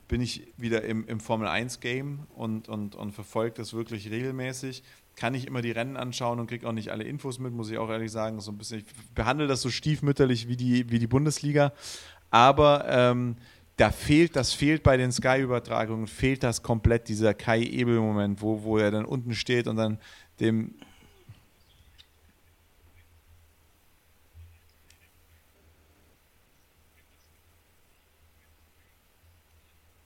[0.07, 4.81] bin ich wieder im, im Formel 1 Game und, und, und verfolge das wirklich regelmäßig
[5.17, 7.79] kann ich immer die Rennen anschauen und kriege auch nicht alle Infos mit, muss ich
[7.79, 8.39] auch ehrlich sagen.
[8.39, 11.73] So ein bisschen, ich behandle das so stiefmütterlich wie die, wie die Bundesliga.
[12.29, 13.35] Aber ähm,
[13.77, 18.77] da fehlt, das fehlt bei den Sky-Übertragungen, fehlt das komplett, dieser Kai Ebel-Moment, wo, wo
[18.77, 19.99] er dann unten steht und dann
[20.39, 20.75] dem.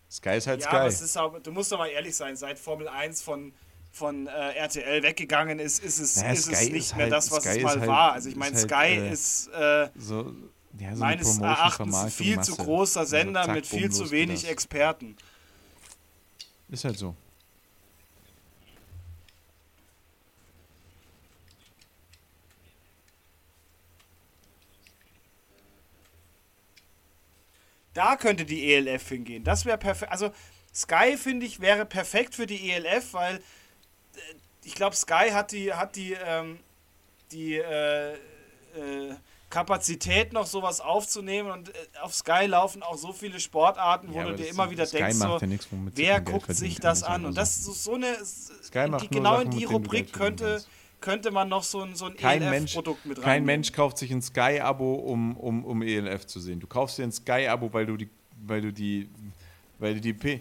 [0.09, 0.75] Sky ist halt ja, Sky.
[0.77, 3.51] Aber ist auch, du musst doch mal ehrlich sein, seit Formel 1 von
[3.91, 7.29] von äh, RTL weggegangen ist, ist es, naja, ist es nicht ist mehr halt, das,
[7.31, 8.13] was Sky es mal halt, war.
[8.13, 10.33] Also ich meine, Sky halt, ist äh, so,
[10.79, 15.17] ja, so meines Erachtens viel zu großer Sender also mit viel zu wenig Experten.
[16.69, 17.15] Ist halt so.
[27.93, 29.43] Da könnte die ELF hingehen.
[29.43, 30.11] Das wäre perfekt.
[30.13, 30.31] Also
[30.73, 33.41] Sky, finde ich, wäre perfekt für die ELF, weil
[34.63, 36.59] ich glaube, Sky hat die, hat die, ähm,
[37.31, 38.17] die äh, äh,
[39.49, 44.25] Kapazität, noch sowas aufzunehmen und äh, auf Sky laufen auch so viele Sportarten, wo ja,
[44.25, 47.25] du dir immer wieder Sky denkst, so, ja nichts, wer guckt sich das an?
[47.25, 48.15] Und das ist so eine,
[49.01, 50.63] die, genau Sachen, in die Rubrik könnte,
[51.01, 53.23] könnte man noch so ein, so ein ELF-Produkt mit rein.
[53.23, 56.59] Kein Mensch kauft sich ein Sky-Abo, um, um, um ELF zu sehen.
[56.59, 58.09] Du kaufst dir ein Sky-Abo, weil du die,
[58.45, 59.09] weil du die,
[59.79, 60.39] weil du die P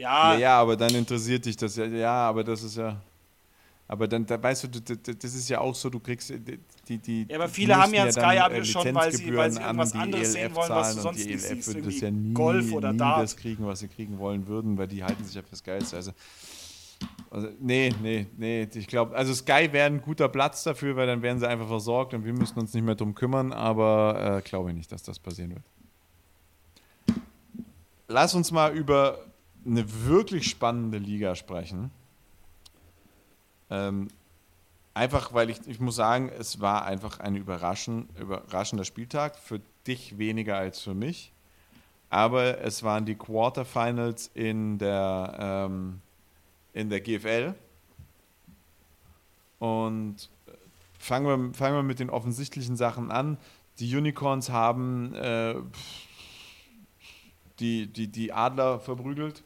[0.00, 0.32] ja.
[0.32, 0.38] ja.
[0.38, 1.84] Ja, aber dann interessiert dich das ja.
[1.84, 3.00] Ja, aber das ist ja.
[3.86, 6.32] Aber dann, da weißt du, das ist ja auch so, du kriegst
[6.88, 9.60] die, die Ja, aber viele haben ja ein Sky-Abo äh, schon, weil sie, weil sie
[9.60, 11.66] irgendwas anderes ELF sehen wollen, was du sonst nicht siehst.
[11.66, 13.24] Würde das ja nie, Golf oder nie Dart.
[13.24, 15.96] das kriegen, was sie kriegen wollen würden, weil die halten sich ja fürs Geilste.
[15.96, 16.12] Also,
[17.32, 21.22] also nee, nee, nee, ich glaube, also Sky wäre ein guter Platz dafür, weil dann
[21.22, 24.70] wären sie einfach versorgt und wir müssen uns nicht mehr drum kümmern, aber äh, glaube
[24.70, 25.64] ich nicht, dass das passieren wird.
[28.06, 29.18] Lass uns mal über
[29.64, 31.90] eine wirklich spannende Liga sprechen.
[33.70, 34.08] Ähm,
[34.94, 39.36] einfach, weil ich, ich muss sagen, es war einfach ein überraschend, überraschender Spieltag.
[39.36, 41.32] Für dich weniger als für mich.
[42.08, 46.00] Aber es waren die Quarterfinals in der, ähm,
[46.72, 47.54] in der GFL.
[49.60, 50.28] Und
[50.98, 53.38] fangen wir, fangen wir mit den offensichtlichen Sachen an.
[53.78, 55.54] Die Unicorns haben äh,
[57.60, 59.44] die, die, die Adler verprügelt.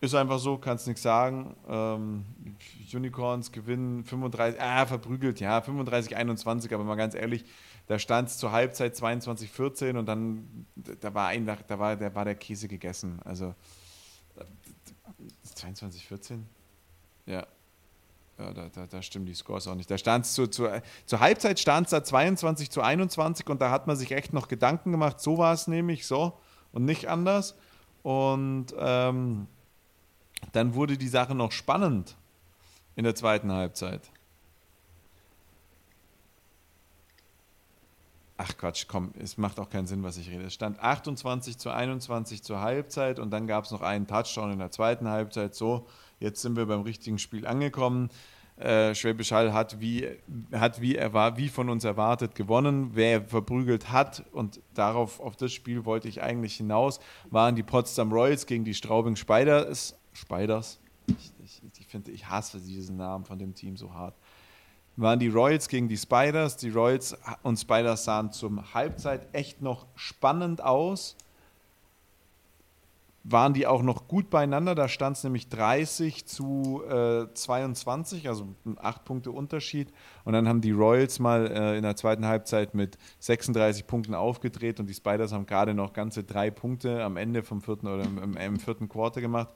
[0.00, 1.56] Ist einfach so, kannst nichts sagen.
[1.68, 2.26] Ähm,
[2.92, 7.44] Unicorns gewinnen 35, ah, verprügelt, ja, 35, 21, aber mal ganz ehrlich,
[7.86, 10.66] da stand es zur Halbzeit 22, 14 und dann,
[11.00, 13.20] da war ein, da war, da war der Käse gegessen.
[13.24, 13.54] Also
[15.54, 16.46] 22, 14?
[17.24, 17.46] Ja.
[18.38, 19.90] Ja, da, da, da, stimmen die Scores auch nicht.
[19.90, 20.68] Da stand zu, zu,
[21.06, 24.48] zur Halbzeit stand es da 22 zu 21 und da hat man sich echt noch
[24.48, 26.38] Gedanken gemacht, so war es nämlich, so
[26.72, 27.56] und nicht anders.
[28.02, 29.46] Und ähm,
[30.52, 32.16] dann wurde die Sache noch spannend
[32.94, 34.10] in der zweiten Halbzeit.
[38.38, 40.44] Ach Quatsch, komm, es macht auch keinen Sinn, was ich rede.
[40.44, 44.58] Es stand 28 zu 21 zur Halbzeit und dann gab es noch einen Touchdown in
[44.58, 45.54] der zweiten Halbzeit.
[45.54, 45.86] So,
[46.20, 48.10] jetzt sind wir beim richtigen Spiel angekommen.
[48.58, 50.08] Äh, Schwäbisch Hall hat wie,
[50.52, 52.90] hat wie, er war, wie von uns erwartet gewonnen.
[52.92, 58.12] Wer verprügelt hat, und darauf, auf das Spiel wollte ich eigentlich hinaus, waren die Potsdam
[58.12, 59.98] Royals gegen die Straubing Spiders.
[60.16, 60.80] Spiders?
[61.06, 64.14] Ich, ich, ich finde, ich hasse diesen Namen von dem Team so hart
[64.96, 66.56] waren die Royals gegen die Spiders.
[66.56, 71.16] Die Royals und Spiders sahen zum Halbzeit echt noch spannend aus.
[73.28, 74.76] Waren die auch noch gut beieinander?
[74.76, 79.92] Da stand es nämlich 30 zu äh, 22, also ein 8 Punkte Unterschied.
[80.24, 84.78] Und dann haben die Royals mal äh, in der zweiten Halbzeit mit 36 Punkten aufgedreht
[84.78, 88.36] und die Spiders haben gerade noch ganze drei Punkte am Ende vom vierten oder im,
[88.36, 89.52] im vierten Quarter gemacht.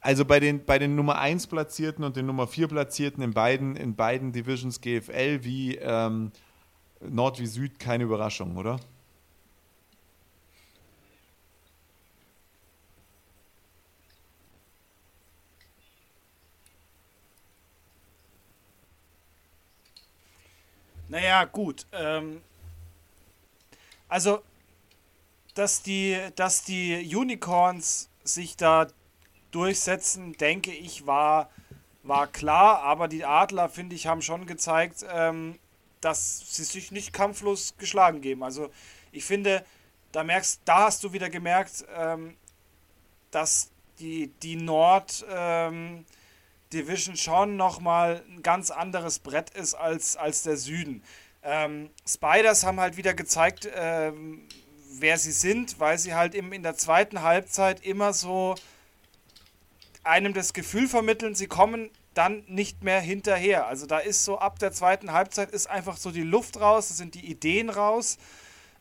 [0.00, 3.76] Also bei den, bei den Nummer 1 Platzierten und den Nummer 4 Platzierten in beiden,
[3.76, 6.32] in beiden Divisions GFL wie ähm,
[7.00, 8.78] Nord wie Süd keine Überraschung, oder?
[21.08, 21.86] Naja, gut.
[21.92, 22.42] Ähm,
[24.08, 24.42] also,
[25.54, 28.86] dass die, dass die Unicorns sich da
[29.50, 31.50] durchsetzen, denke ich, war,
[32.02, 32.80] war klar.
[32.82, 35.58] Aber die Adler, finde ich, haben schon gezeigt, ähm,
[36.00, 38.42] dass sie sich nicht kampflos geschlagen geben.
[38.42, 38.70] Also
[39.12, 39.64] ich finde,
[40.12, 42.36] da merkst, da hast du wieder gemerkt, ähm,
[43.30, 46.04] dass die, die Nord ähm,
[46.72, 51.02] Division schon nochmal ein ganz anderes Brett ist als, als der Süden.
[51.42, 54.46] Ähm, Spiders haben halt wieder gezeigt, ähm,
[54.98, 58.54] wer sie sind, weil sie halt eben in der zweiten Halbzeit immer so
[60.04, 63.66] einem das Gefühl vermitteln, sie kommen dann nicht mehr hinterher.
[63.66, 66.96] Also da ist so ab der zweiten Halbzeit ist einfach so die Luft raus, es
[66.96, 68.18] sind die Ideen raus.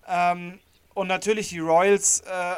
[0.08, 0.60] Ähm,
[0.94, 2.56] und natürlich die Royals äh,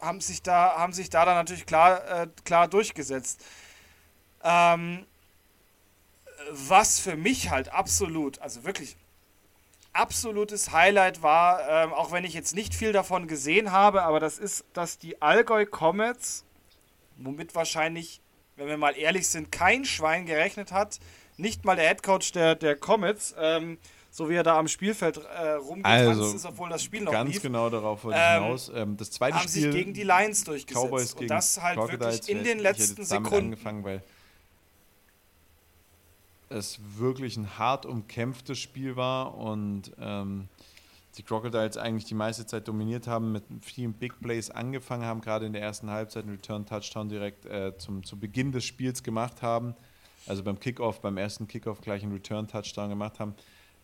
[0.00, 3.44] haben, sich da, haben sich da dann natürlich klar, äh, klar durchgesetzt.
[4.44, 5.04] Ähm,
[6.50, 8.96] was für mich halt absolut, also wirklich
[9.92, 14.38] absolutes Highlight war, ähm, auch wenn ich jetzt nicht viel davon gesehen habe, aber das
[14.38, 16.44] ist, dass die Allgäu Comets
[17.18, 18.20] womit wahrscheinlich,
[18.56, 20.98] wenn wir mal ehrlich sind, kein Schwein gerechnet hat.
[21.36, 23.78] Nicht mal der Headcoach der, der Comets, ähm,
[24.10, 27.34] so wie er da am Spielfeld äh, rumgetanzt also, ist, obwohl das Spiel noch ganz
[27.34, 27.42] lief.
[27.42, 28.72] genau darauf wollte ich ähm, hinaus.
[28.74, 30.86] Ähm, das zweite haben Spiel sich gegen die Lions durchgesetzt.
[30.86, 33.36] Cowboys und das halt wirklich in den letzten Sekunden.
[33.36, 34.02] angefangen, weil
[36.48, 40.48] es wirklich ein hart umkämpftes Spiel war und ähm,
[41.18, 45.46] die Crocodiles eigentlich die meiste Zeit dominiert haben, mit vielen Big Plays angefangen haben, gerade
[45.46, 49.74] in der ersten Halbzeit einen Return-Touchdown direkt äh, zum, zu Beginn des Spiels gemacht haben.
[50.26, 53.34] Also beim Kickoff, beim ersten Kickoff gleich einen Return-Touchdown gemacht haben,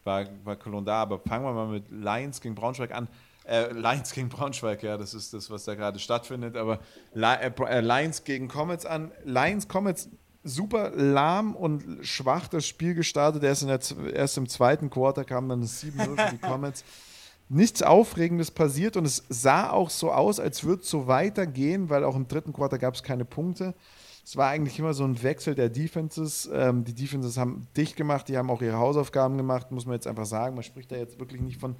[0.04, 1.02] war, war Cologne da.
[1.02, 3.08] Aber fangen wir mal mit Lions gegen Braunschweig an.
[3.46, 6.56] Äh, Lions gegen Braunschweig, ja, das ist das, was da gerade stattfindet.
[6.56, 6.78] Aber
[7.14, 9.10] äh, äh, Lions gegen Comets an.
[9.24, 10.08] Lions, Comets,
[10.44, 13.42] super lahm und schwach das Spiel gestartet.
[13.42, 13.80] Erst, in der,
[14.14, 16.84] erst im zweiten Quarter kam dann das 7-0 für die Comets
[17.48, 22.04] nichts Aufregendes passiert und es sah auch so aus, als würde es so weitergehen, weil
[22.04, 23.74] auch im dritten Quarter gab es keine Punkte.
[24.24, 26.48] Es war eigentlich immer so ein Wechsel der Defenses.
[26.50, 30.06] Ähm, die Defenses haben dicht gemacht, die haben auch ihre Hausaufgaben gemacht, muss man jetzt
[30.06, 30.54] einfach sagen.
[30.54, 31.76] Man spricht da jetzt wirklich nicht von,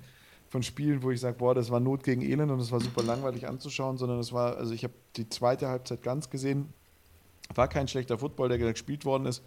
[0.49, 3.03] von Spielen, wo ich sage, boah, das war Not gegen Elend und es war super
[3.03, 6.69] langweilig anzuschauen, sondern es war, also ich habe die zweite Halbzeit ganz gesehen.
[7.55, 9.43] War kein schlechter Football, der gespielt worden ist,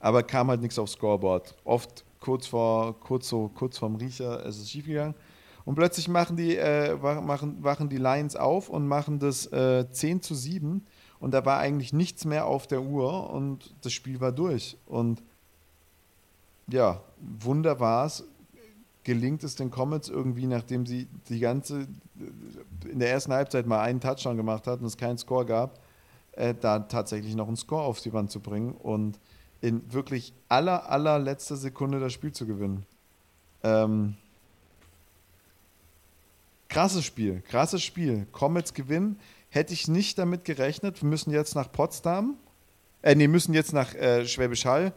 [0.00, 1.54] aber kam halt nichts aufs Scoreboard.
[1.64, 5.14] Oft kurz vor, kurz so, kurz vorm Riecher ist es schiefgegangen.
[5.64, 10.22] Und plötzlich machen die, äh, machen, wachen die Lions auf und machen das äh, 10
[10.22, 10.84] zu 7.
[11.20, 14.76] Und da war eigentlich nichts mehr auf der Uhr und das Spiel war durch.
[14.86, 15.22] Und
[16.68, 18.10] ja, Wunder.
[19.04, 21.88] Gelingt es den Comets irgendwie, nachdem sie die ganze,
[22.88, 25.80] in der ersten Halbzeit mal einen Touchdown gemacht hatten und es keinen Score gab,
[26.32, 29.18] äh, da tatsächlich noch einen Score auf die Wand zu bringen und
[29.60, 32.86] in wirklich aller, allerletzter Sekunde das Spiel zu gewinnen.
[33.64, 34.16] Ähm,
[36.72, 38.26] Krasses Spiel, krasses Spiel.
[38.32, 39.20] Comets gewinnen.
[39.50, 41.02] Hätte ich nicht damit gerechnet.
[41.02, 42.38] Wir müssen jetzt nach Potsdam.
[43.02, 44.94] Äh, nee, müssen jetzt nach äh, Schwäbisch Hall.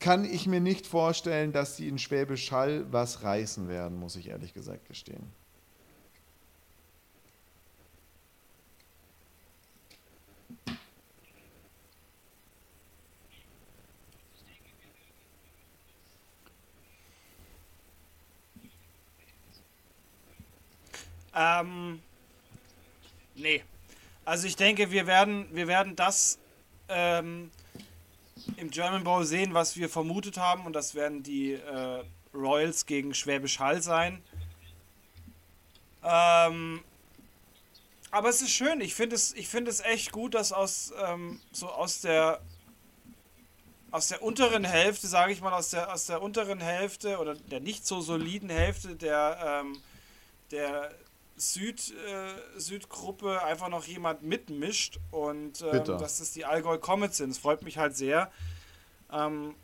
[0.00, 4.30] Kann ich mir nicht vorstellen, dass sie in Schwäbisch Hall was reißen werden, muss ich
[4.30, 5.22] ehrlich gesagt gestehen.
[21.40, 22.02] Ähm,
[23.34, 23.62] nee.
[24.26, 26.38] Also ich denke, wir werden, wir werden das,
[26.88, 27.50] ähm,
[28.56, 30.66] im German Bowl sehen, was wir vermutet haben.
[30.66, 34.22] Und das werden die äh, Royals gegen Schwäbisch Hall sein.
[36.04, 36.82] Ähm,
[38.10, 38.80] aber es ist schön.
[38.80, 42.40] Ich finde es, find es echt gut, dass aus, ähm, so aus der
[43.92, 47.58] aus der unteren Hälfte, sage ich mal, aus der, aus der unteren Hälfte oder der
[47.58, 49.82] nicht so soliden Hälfte der, ähm,
[50.52, 50.94] der
[51.40, 57.30] Süd, äh, Südgruppe einfach noch jemand mitmischt und ähm, dass das die Allgäu Comets sind.
[57.30, 58.30] Das freut mich halt sehr.
[59.10, 59.54] Ähm,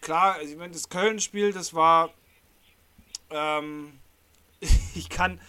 [0.00, 2.10] klar, ich meine, das Köln-Spiel, das war.
[3.30, 3.92] Ähm,
[4.94, 5.40] ich kann.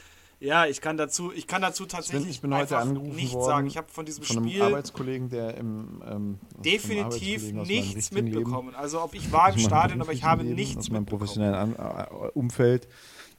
[0.42, 3.46] Ja, ich kann dazu, ich kann dazu tatsächlich ich bin, ich bin angerufen nichts worden
[3.46, 3.68] sagen.
[3.68, 8.70] Ich habe von diesem von einem Spiel Arbeitskollegen, der im ähm, definitiv nichts mitbekommen.
[8.70, 12.06] Leben, also ob ich war im Stadion, aber ich habe nichts aus meinem professionellen äh,
[12.34, 12.88] Umfeld,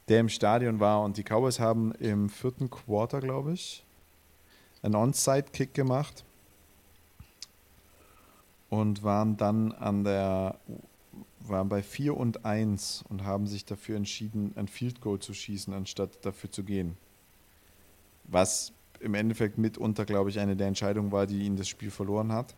[0.07, 3.83] der im Stadion war und die Cowboys haben im vierten Quarter, glaube ich,
[4.81, 6.23] einen Onside-Kick gemacht
[8.69, 10.59] und waren dann an der
[11.49, 15.73] waren bei 4 und 1 und haben sich dafür entschieden, ein Field Goal zu schießen,
[15.73, 16.97] anstatt dafür zu gehen.
[18.25, 22.31] Was im Endeffekt mitunter, glaube ich, eine der Entscheidungen war, die ihn das Spiel verloren
[22.31, 22.55] hat.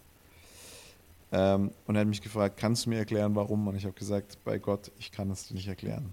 [1.31, 3.67] Ähm, und er hat mich gefragt, kannst du mir erklären, warum?
[3.67, 6.11] Und ich habe gesagt, bei Gott, ich kann es dir nicht erklären.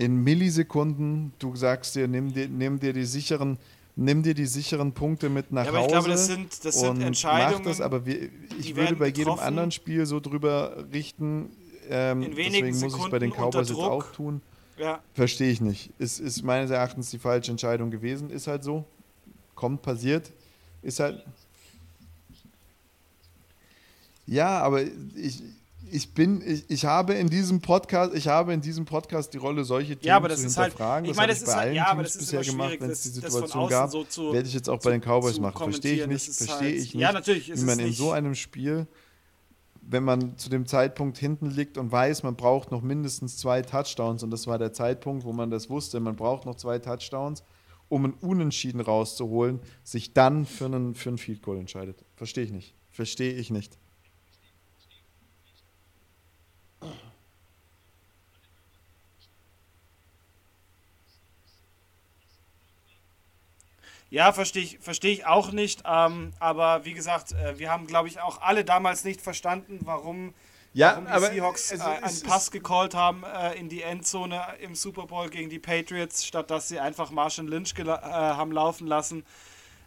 [0.00, 3.58] In Millisekunden, du sagst dir, nimm dir, nimm dir die sicheren
[3.96, 5.86] nimm dir die sicheren Punkte mit nach ja, aber Hause.
[5.86, 7.64] Ich glaube, das sind, das sind Entscheidungen.
[7.64, 11.50] Mach das, aber wir, ich würde bei jedem anderen Spiel so drüber richten.
[11.90, 14.40] Ähm, In wenigen deswegen muss ich es bei den Cowboys jetzt auch tun.
[14.78, 15.00] Ja.
[15.12, 15.90] Verstehe ich nicht.
[15.98, 18.30] Ist, ist meines Erachtens die falsche Entscheidung gewesen.
[18.30, 18.86] Ist halt so.
[19.54, 20.32] Kommt, passiert.
[20.80, 21.22] Ist halt.
[24.26, 25.42] Ja, aber ich,
[25.92, 29.64] ich bin, ich, ich habe in diesem Podcast, ich habe in diesem Podcast die Rolle,
[29.64, 31.10] solche Themen ja, aber das zu ist halt- hinterfragen.
[31.10, 33.08] Ich meine, das, das ist bei halt, ja, aber das ist gemacht, wenn es die
[33.08, 33.90] Situation gab.
[33.90, 35.62] So werde ich jetzt auch bei den Cowboys machen.
[35.62, 38.86] Verstehe ich nicht, verstehe halt, ich nicht, ja, natürlich wie man in so einem Spiel,
[39.82, 44.22] wenn man zu dem Zeitpunkt hinten liegt und weiß, man braucht noch mindestens zwei Touchdowns
[44.22, 47.42] und das war der Zeitpunkt, wo man das wusste, man braucht noch zwei Touchdowns,
[47.88, 52.04] um einen Unentschieden rauszuholen, sich dann für einen, für einen Field Goal entscheidet.
[52.14, 52.74] Verstehe ich nicht.
[52.90, 53.78] Verstehe ich nicht.
[64.10, 65.84] Ja, verstehe ich, versteh ich auch nicht.
[65.86, 70.34] Ähm, aber wie gesagt, äh, wir haben, glaube ich, auch alle damals nicht verstanden, warum,
[70.72, 74.74] ja, warum die aber Seahawks äh, einen Pass gecallt haben äh, in die Endzone im
[74.74, 79.24] Super Bowl gegen die Patriots, statt dass sie einfach Marshall Lynch äh, haben laufen lassen.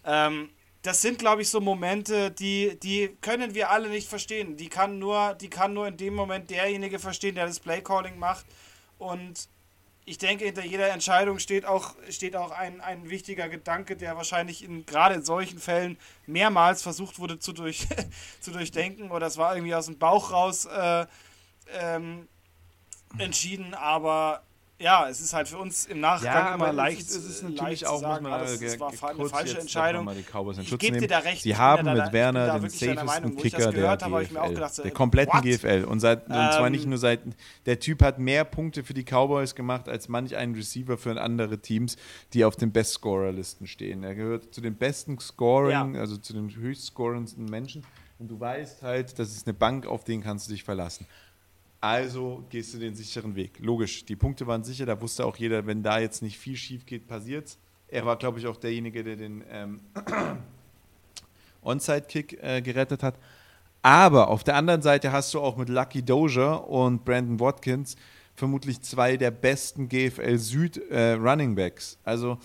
[0.05, 0.49] Ähm,
[0.83, 4.57] das sind, glaube ich, so Momente, die, die können wir alle nicht verstehen.
[4.57, 8.45] Die kann, nur, die kann nur in dem Moment derjenige verstehen, der das Playcalling macht.
[8.97, 9.47] Und
[10.05, 14.63] ich denke, hinter jeder Entscheidung steht auch, steht auch ein, ein wichtiger Gedanke, der wahrscheinlich
[14.63, 17.87] in, gerade in solchen Fällen mehrmals versucht wurde zu, durch,
[18.41, 19.11] zu durchdenken.
[19.11, 21.05] Oder es war irgendwie aus dem Bauch raus äh,
[21.79, 22.27] ähm,
[23.17, 24.43] entschieden, aber
[24.83, 27.01] ja, es ist halt für uns im Nachgang ja, immer leicht.
[27.01, 30.09] Es ist, es natürlich auch, sagen, muss man, das, das war eine falsche Entscheidung.
[30.61, 31.41] ich gebe dir da recht.
[31.41, 35.43] Sie haben mit Werner den safesten Kicker der habe, GFL, gedacht, der kompletten what?
[35.43, 35.85] GFL.
[35.85, 37.21] Und, seit, und zwar nicht ähm, nur seit,
[37.65, 41.59] der Typ hat mehr Punkte für die Cowboys gemacht als manch ein Receiver für andere
[41.59, 41.95] Teams,
[42.33, 44.03] die auf den Best-Scorer-Listen stehen.
[44.03, 46.01] Er gehört zu den besten Scoring, ja.
[46.01, 47.85] also zu den höchstscorendsten Menschen.
[48.19, 51.07] Und du weißt halt, das ist eine Bank, auf den kannst du dich verlassen.
[51.83, 53.59] Also gehst du den sicheren Weg.
[53.59, 56.85] Logisch, die Punkte waren sicher, da wusste auch jeder, wenn da jetzt nicht viel schief
[56.85, 57.59] geht, passiert's.
[57.89, 59.81] Er war, glaube ich, auch derjenige, der den ähm,
[61.61, 63.19] Onside-Kick äh, gerettet hat.
[63.81, 67.97] Aber auf der anderen Seite hast du auch mit Lucky Dozier und Brandon Watkins
[68.33, 71.99] vermutlich zwei der besten GFL Süd äh, Running Backs.
[72.05, 72.37] Also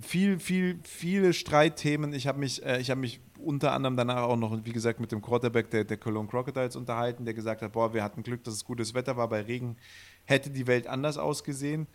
[0.00, 2.12] viel, viel, viele Streitthemen.
[2.14, 5.12] Ich habe mich, äh, ich habe mich unter anderem danach auch noch, wie gesagt, mit
[5.12, 8.54] dem Quarterback der, der Cologne Crocodiles unterhalten, der gesagt hat, boah, wir hatten Glück, dass
[8.54, 9.28] es gutes Wetter war.
[9.28, 9.76] Bei Regen
[10.24, 11.86] hätte die Welt anders ausgesehen.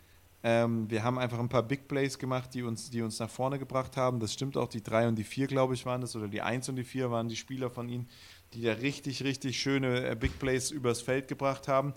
[0.44, 3.58] Ähm, wir haben einfach ein paar Big Plays gemacht, die uns, die uns nach vorne
[3.58, 4.20] gebracht haben.
[4.20, 6.68] Das stimmt auch, die drei und die vier, glaube ich, waren das, oder die eins
[6.68, 8.08] und die vier waren die Spieler von ihnen,
[8.52, 11.92] die da richtig, richtig schöne äh, Big Plays übers Feld gebracht haben.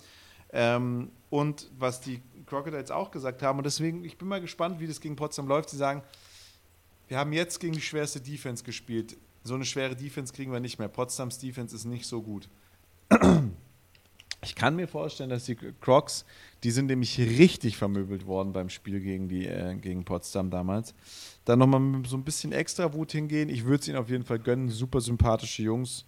[0.53, 4.87] Ähm, und was die Crocodiles auch gesagt haben, und deswegen, ich bin mal gespannt, wie
[4.87, 5.69] das gegen Potsdam läuft.
[5.69, 6.01] Sie sagen,
[7.07, 10.79] wir haben jetzt gegen die schwerste Defense gespielt so eine schwere Defense kriegen wir nicht
[10.79, 10.87] mehr.
[10.87, 12.47] Potsdams Defense ist nicht so gut.
[14.43, 16.25] Ich kann mir vorstellen, dass die Crocs,
[16.63, 20.95] die sind nämlich richtig vermöbelt worden beim Spiel gegen, die, äh, gegen Potsdam damals.
[21.45, 23.49] Da nochmal so ein bisschen extra Wut hingehen.
[23.49, 24.69] Ich würde es ihnen auf jeden Fall gönnen.
[24.69, 26.05] Super sympathische Jungs.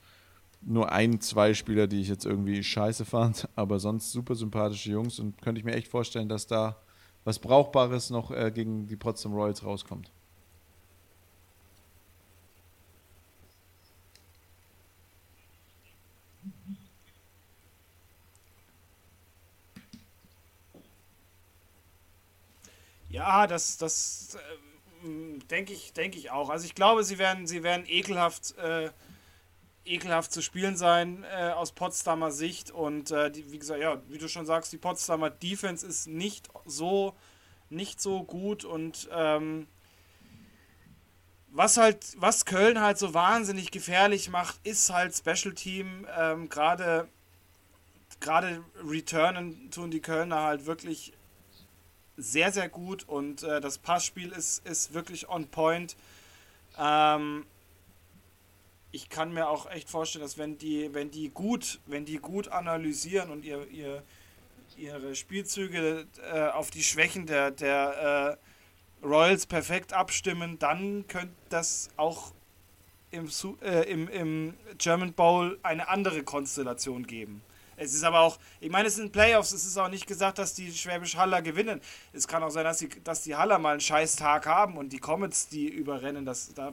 [0.62, 5.20] Nur ein, zwei Spieler, die ich jetzt irgendwie scheiße fand, aber sonst super sympathische Jungs
[5.20, 6.78] und könnte ich mir echt vorstellen, dass da
[7.26, 10.12] was Brauchbares noch äh, gegen die Potsdam Royals rauskommt.
[23.14, 24.40] Ja, das, das
[25.06, 26.50] äh, denke ich, denke ich auch.
[26.50, 28.90] Also ich glaube, sie werden, sie werden ekelhaft, äh,
[29.86, 32.72] ekelhaft zu spielen sein äh, aus Potsdamer Sicht.
[32.72, 36.50] Und äh, die, wie gesagt, ja, wie du schon sagst, die Potsdamer Defense ist nicht
[36.66, 37.16] so,
[37.70, 39.68] nicht so gut und ähm,
[41.50, 46.08] was halt, was Köln halt so wahnsinnig gefährlich macht, ist halt Special Team.
[46.18, 47.08] Ähm, gerade,
[48.20, 51.14] gerade returnen tun die Kölner halt wirklich
[52.18, 55.96] sehr, sehr gut und äh, das Passspiel ist, ist wirklich on point.
[56.78, 57.46] Ähm,
[58.92, 62.48] ich kann mir auch echt vorstellen, dass wenn die, wenn die gut, wenn die gut
[62.50, 64.04] analysieren und ihr, ihr,
[64.78, 68.38] ihre Spielzüge äh, auf die Schwächen der, der
[69.02, 72.34] äh, Royals perfekt abstimmen, dann könnte das auch
[73.10, 73.30] im,
[73.62, 77.42] äh, im, im German Bowl eine andere Konstellation geben.
[77.78, 80.54] Es ist aber auch, ich meine, es sind Playoffs, es ist auch nicht gesagt, dass
[80.54, 81.82] die Schwäbisch Haller gewinnen.
[82.12, 84.94] Es kann auch sein, dass die, dass die Haller mal einen scheiß Tag haben und
[84.94, 86.26] die Comets die überrennen.
[86.26, 86.70] Das, da,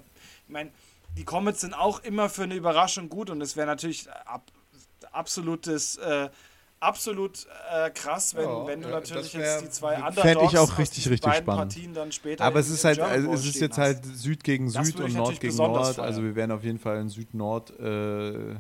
[0.47, 0.71] ich meine,
[1.17, 4.43] die Comets sind auch immer für eine Überraschung gut und es wäre natürlich ab,
[5.13, 6.29] absolutes, äh,
[6.79, 10.59] absolut äh, krass, wenn, ja, wenn du natürlich wär, jetzt die zwei anderen Fände ich
[10.59, 12.41] auch richtig, richtig spannend.
[12.41, 14.07] Aber es ist halt, also es ist jetzt halt hast.
[14.07, 15.95] halt Süd gegen Süd und Nord gegen Nord.
[15.95, 16.07] Feiern.
[16.07, 18.55] Also wir werden auf jeden Fall ein Süd-Nord äh,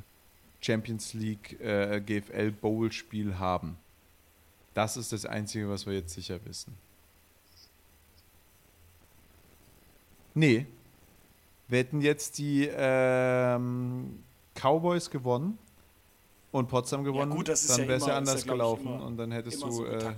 [0.60, 3.76] Champions League äh, GFL Bowl Spiel haben.
[4.74, 6.76] Das ist das Einzige, was wir jetzt sicher wissen.
[10.34, 10.66] Nee.
[11.68, 14.22] Wir hätten jetzt die ähm,
[14.54, 15.58] Cowboys gewonnen
[16.50, 19.62] und Potsdam gewonnen, ja, gut, dann wäre es ja anders ja, gelaufen und dann hättest
[19.62, 20.14] du so äh,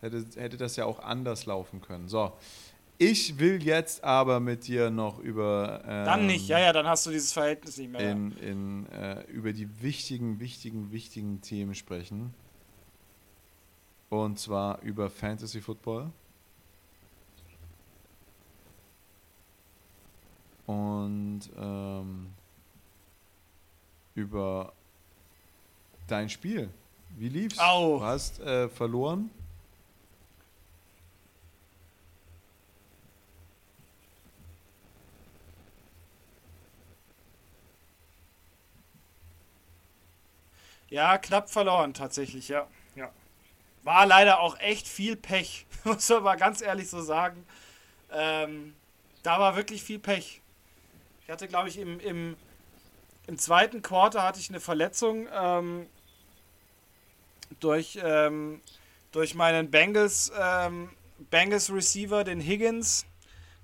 [0.00, 2.08] hätte, hätte das ja auch anders laufen können.
[2.08, 2.32] So,
[2.98, 5.82] ich will jetzt aber mit dir noch über.
[5.86, 8.00] Ähm, dann nicht, ja, ja, dann hast du dieses Verhältnis nicht mehr.
[8.00, 12.34] In, in, äh, über die wichtigen, wichtigen, wichtigen Themen sprechen.
[14.10, 16.10] Und zwar über Fantasy Football.
[20.66, 22.26] Und ähm,
[24.14, 24.72] über
[26.08, 26.68] dein Spiel.
[27.16, 27.58] Wie lief's?
[27.58, 27.98] Au.
[27.98, 29.30] Du hast äh, verloren.
[40.90, 42.66] Ja, knapp verloren tatsächlich, ja.
[42.96, 43.10] ja.
[43.82, 47.44] War leider auch echt viel Pech, muss man mal ganz ehrlich so sagen.
[48.10, 48.74] Ähm,
[49.22, 50.40] da war wirklich viel Pech.
[51.22, 52.36] Ich hatte, glaube ich, im, im,
[53.26, 55.86] im zweiten Quarter hatte ich eine Verletzung ähm,
[57.60, 58.62] durch, ähm,
[59.12, 60.90] durch meinen Bengals, ähm,
[61.30, 63.04] Bengals Receiver, den Higgins,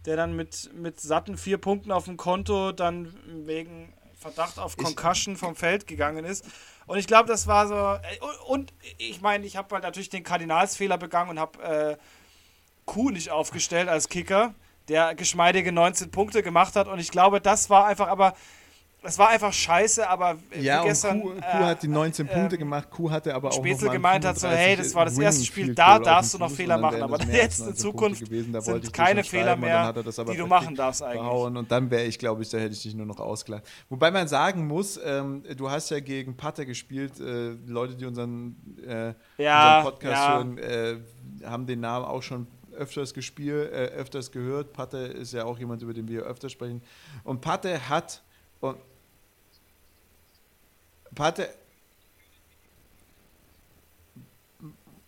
[0.05, 3.15] der dann mit, mit satten vier Punkten auf dem Konto dann
[3.47, 6.45] wegen Verdacht auf Concussion vom Feld gegangen ist.
[6.87, 7.75] Und ich glaube, das war so.
[7.75, 11.97] Äh, und ich meine, ich habe halt natürlich den Kardinalsfehler begangen und habe äh,
[12.85, 14.55] Kuh nicht aufgestellt als Kicker,
[14.89, 16.89] der geschmeidige 19 Punkte gemacht hat.
[16.89, 18.35] Und ich glaube, das war einfach aber
[19.05, 21.21] das war einfach scheiße, aber ja, gestern.
[21.21, 23.55] Kuh, Kuh äh, hat die 19 äh, Punkte gemacht, Kuh hatte aber auch.
[23.55, 26.79] Spätzle gemeint hat so, hey, das war das erste Spiel, da darfst du noch Fehler
[26.79, 31.23] machen, aber jetzt in Zukunft gewesen, sind keine Fehler mehr, die du machen darfst eigentlich.
[31.25, 33.65] Und dann wäre ich, glaube ich, da hätte ich dich nur noch ausgelacht.
[33.91, 38.57] Wobei man sagen muss, ähm, du hast ja gegen Pater gespielt, äh, Leute, die unseren,
[38.87, 40.35] äh, ja, unseren Podcast ja.
[40.35, 40.97] hören, äh,
[41.45, 44.73] haben den Namen auch schon öfters gespielt, äh, öfters gehört.
[44.73, 46.83] Patte ist ja auch jemand, über den wir öfter sprechen.
[47.23, 48.23] Und Patte hat
[48.61, 48.79] und
[51.15, 51.49] Pate,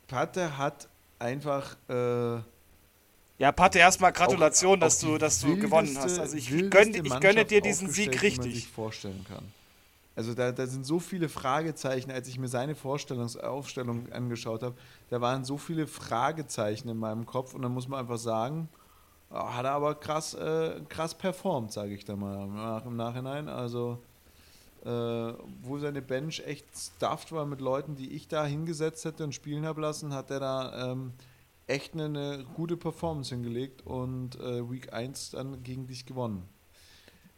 [0.07, 0.89] Pate hat
[1.19, 1.77] einfach.
[1.89, 2.41] Äh,
[3.39, 6.19] ja, Pate, erstmal Gratulation, dass du, dass du gewonnen hast.
[6.19, 8.55] Also ich gönne, ich gönne dir diesen Sieg richtig.
[8.55, 9.53] Sich vorstellen kann.
[10.15, 14.75] Also da, da sind so viele Fragezeichen, als ich mir seine Vorstellungsaufstellung angeschaut habe,
[15.11, 18.71] da waren so viele Fragezeichen in meinem Kopf und dann muss man einfach sagen,
[19.31, 23.51] hat er aber krass, äh, krass performt, sage ich da mal im Nachhinein.
[23.51, 24.03] Also
[24.87, 29.35] äh, wo seine Bench echt stuffed war mit Leuten, die ich da hingesetzt hätte und
[29.35, 31.13] spielen habe lassen, hat er da ähm,
[31.67, 36.49] echt eine, eine, gute Performance hingelegt und äh, Week 1 dann gegen dich gewonnen.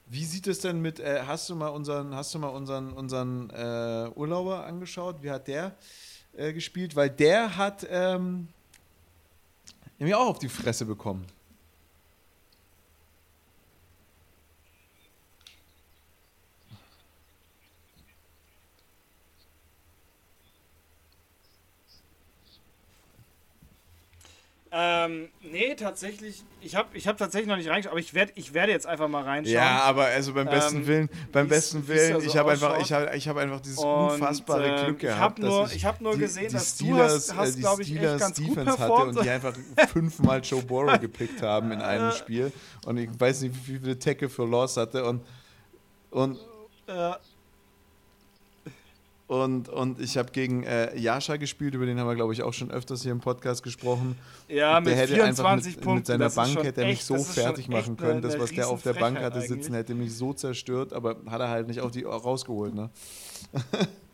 [0.07, 3.49] Wie sieht es denn mit, äh, hast du mal unseren, hast du mal unseren, unseren
[3.51, 5.22] äh, Urlauber angeschaut?
[5.22, 5.74] Wie hat der
[6.36, 6.96] äh, gespielt?
[6.96, 8.49] Weil der hat ähm,
[9.99, 11.24] nämlich auch auf die Fresse bekommen.
[24.70, 28.52] Ähm, nee, tatsächlich, ich habe ich hab tatsächlich noch nicht reingeschaut, aber ich, werd, ich
[28.52, 29.54] werde jetzt einfach mal reinschauen.
[29.54, 32.92] Ja, aber also beim besten ähm, Willen, beim besten Willen, so ich habe einfach, ich
[32.92, 35.38] hab, ich hab einfach dieses und, unfassbare äh, Glück gehabt.
[35.38, 37.60] Ich habe nur, ich hab nur die, gesehen, die dass Steelers, du hast, hast äh,
[37.60, 39.00] glaube ich, echt ganz Defense gut performt.
[39.00, 39.54] hatte und die einfach
[39.92, 42.52] fünfmal Joe Burrow gepickt haben in einem Spiel
[42.84, 45.22] und ich weiß nicht, wie viele Tackle für Loss hatte und
[46.10, 46.38] und
[46.86, 47.12] äh,
[49.28, 52.54] und, und ich habe gegen äh, Jascha gespielt, über den haben wir, glaube ich, auch
[52.54, 54.16] schon öfters hier im Podcast gesprochen.
[54.48, 55.98] Ja, mit der hätte 24 mit, Punkten.
[55.98, 58.12] Mit seiner Bank hätte er mich so fertig machen können.
[58.12, 59.48] Eine, das, was der auf der Bank hatte eigentlich.
[59.48, 62.74] sitzen, hätte mich so zerstört, aber hat er halt nicht auf die rausgeholt.
[62.74, 62.88] Ne?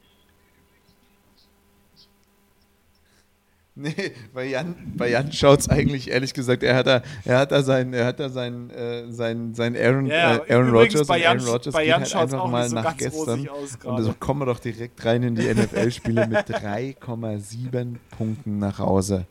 [3.77, 7.51] Nee, bei Jan, bei Jan schaut es eigentlich, ehrlich gesagt, er hat da, er hat
[7.51, 11.19] da sein, er hat da sein, äh, sein, sein Aaron, ja, äh, Aaron Rodgers bei
[11.19, 13.49] Jan, Aaron Rodgers bei Jan halt einfach mal so nach gestern.
[13.49, 19.27] und so kommen wir doch direkt rein in die NFL-Spiele mit 3,7 Punkten nach Hause.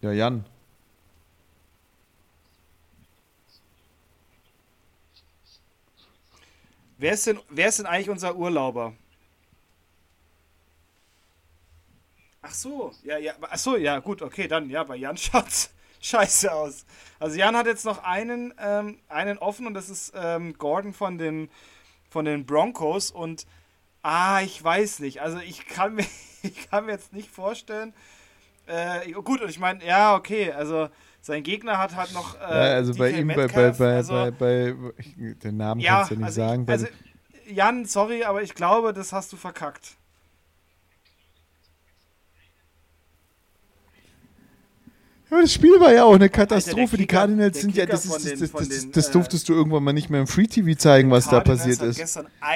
[0.00, 0.44] Ja, Jan.
[6.98, 8.94] Wer ist denn, wer ist denn eigentlich unser Urlauber?
[12.46, 15.70] Ach so, ja, ja, ach so, ja, gut, okay, dann, ja, bei Jan schaut's
[16.00, 16.86] scheiße aus.
[17.18, 21.18] Also Jan hat jetzt noch einen, ähm, einen offen und das ist ähm, Gordon von
[21.18, 21.48] den,
[22.08, 23.46] von den Broncos und,
[24.02, 26.06] ah, ich weiß nicht, also ich kann mir,
[26.42, 27.92] ich kann mir jetzt nicht vorstellen,
[28.66, 30.88] äh, gut, und ich meine, ja, okay, also
[31.20, 32.36] sein Gegner hat halt noch.
[32.36, 34.74] Äh, ja, also DK bei ihm, bei, bei, bei, also, bei, bei,
[35.16, 36.62] den Namen ja, kannst du ja nicht also sagen.
[36.62, 36.86] Ich, also,
[37.48, 39.96] Jan, sorry, aber ich glaube, das hast du verkackt.
[45.28, 46.82] Aber das Spiel war ja auch eine Katastrophe.
[46.82, 49.82] Alter, die Cardinals sind ja, das, ist, das, das, das, den, das, durftest du irgendwann
[49.82, 51.98] mal nicht mehr im Free TV zeigen, was da passiert ist.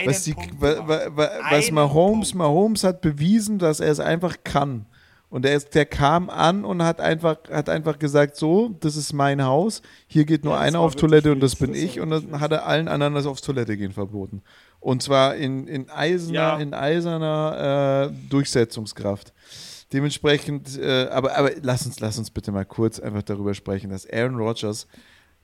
[0.05, 4.87] Was, die, was Mahomes, Mahomes hat bewiesen, dass er es einfach kann.
[5.31, 9.13] Und er ist, der kam an und hat einfach, hat einfach gesagt, so, das ist
[9.13, 12.01] mein Haus, hier geht nur ja, einer auf Toilette und das bin ich.
[12.01, 14.43] Und dann hat er allen anderen das aufs Toilette gehen verboten.
[14.81, 16.59] Und zwar in, in eiserner, ja.
[16.59, 19.33] in eiserner äh, Durchsetzungskraft.
[19.93, 24.09] Dementsprechend, äh, aber, aber lass, uns, lass uns bitte mal kurz einfach darüber sprechen, dass
[24.09, 24.87] Aaron Rodgers,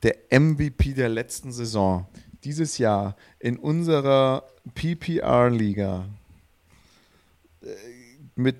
[0.03, 2.07] der MVP der letzten Saison,
[2.45, 4.45] dieses Jahr in unserer
[4.75, 6.07] PPR-Liga
[7.63, 7.67] äh,
[8.37, 8.59] mit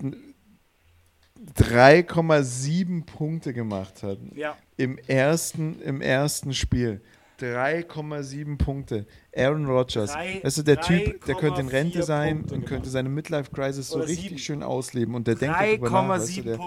[1.55, 4.17] 3,7 Punkte gemacht hat.
[4.35, 4.57] Ja.
[4.75, 7.01] Im, ersten, Im ersten Spiel.
[7.39, 9.05] 3,7 Punkte.
[9.35, 10.11] Aaron Rodgers.
[10.11, 12.91] Drei, weißt du, der Typ, der könnte in Rente sein Punkte und könnte gemacht.
[12.91, 14.37] seine Midlife-Crisis so richtig 7.
[14.39, 15.15] schön ausleben.
[15.15, 16.09] Und der denkt darüber nach.
[16.09, 16.57] Weißt du, der,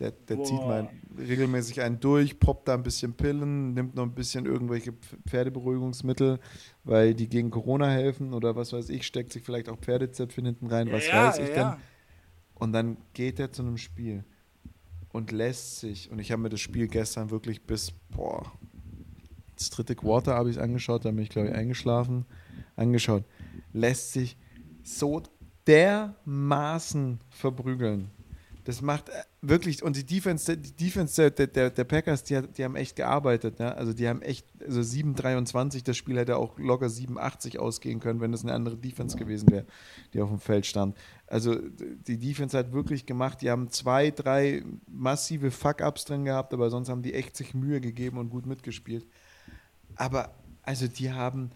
[0.00, 4.14] der, der zieht mal regelmäßig einen durch, poppt da ein bisschen Pillen, nimmt noch ein
[4.14, 4.92] bisschen irgendwelche
[5.28, 6.38] Pferdeberuhigungsmittel,
[6.84, 10.66] weil die gegen Corona helfen oder was weiß ich, steckt sich vielleicht auch Pferdezäpfchen hinten
[10.66, 11.54] rein, was ja, weiß ich ja.
[11.54, 11.82] denn.
[12.54, 14.24] Und dann geht er zu einem Spiel
[15.12, 18.52] und lässt sich, und ich habe mir das Spiel gestern wirklich bis, boah,
[19.56, 22.26] das dritte Quarter habe ich es angeschaut, da bin ich, glaube ich, eingeschlafen,
[22.76, 23.24] angeschaut,
[23.72, 24.36] lässt sich
[24.82, 25.22] so
[25.66, 28.10] dermaßen verprügeln.
[28.66, 32.64] Das macht äh, wirklich, und die Defense, die Defense der, der, der Packers, die, die
[32.64, 33.60] haben echt gearbeitet.
[33.60, 33.72] Ne?
[33.72, 38.32] Also die haben echt, also 7,23, das Spiel hätte auch locker 7,80 ausgehen können, wenn
[38.32, 39.66] das eine andere Defense gewesen wäre,
[40.12, 40.96] die auf dem Feld stand.
[41.28, 46.68] Also die Defense hat wirklich gemacht, die haben zwei, drei massive Fuck-Ups drin gehabt, aber
[46.68, 49.06] sonst haben die echt sich Mühe gegeben und gut mitgespielt.
[49.96, 51.50] Aber also die haben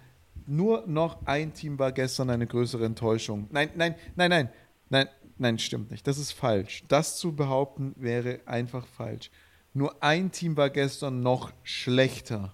[0.46, 3.46] nur noch ein Team war gestern eine größere Enttäuschung.
[3.50, 4.48] Nein, nein, nein, nein,
[4.88, 6.06] nein, nein, stimmt nicht.
[6.06, 6.82] Das ist falsch.
[6.88, 9.30] Das zu behaupten wäre einfach falsch.
[9.72, 12.52] Nur ein Team war gestern noch schlechter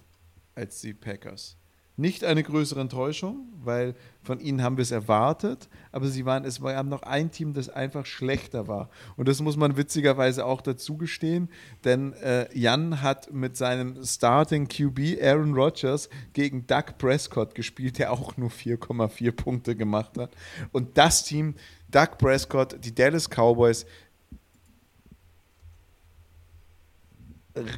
[0.53, 1.57] als die Packers
[1.97, 6.61] nicht eine größere Enttäuschung, weil von ihnen haben wir es erwartet, aber sie waren, es
[6.61, 8.89] war noch ein Team, das einfach schlechter war.
[9.15, 11.49] Und das muss man witzigerweise auch dazu gestehen,
[11.83, 18.13] denn äh, Jan hat mit seinem Starting QB Aaron Rodgers gegen Doug Prescott gespielt, der
[18.13, 20.31] auch nur 4,4 Punkte gemacht hat.
[20.71, 21.55] Und das Team,
[21.89, 23.87] Doug Prescott, die Dallas Cowboys,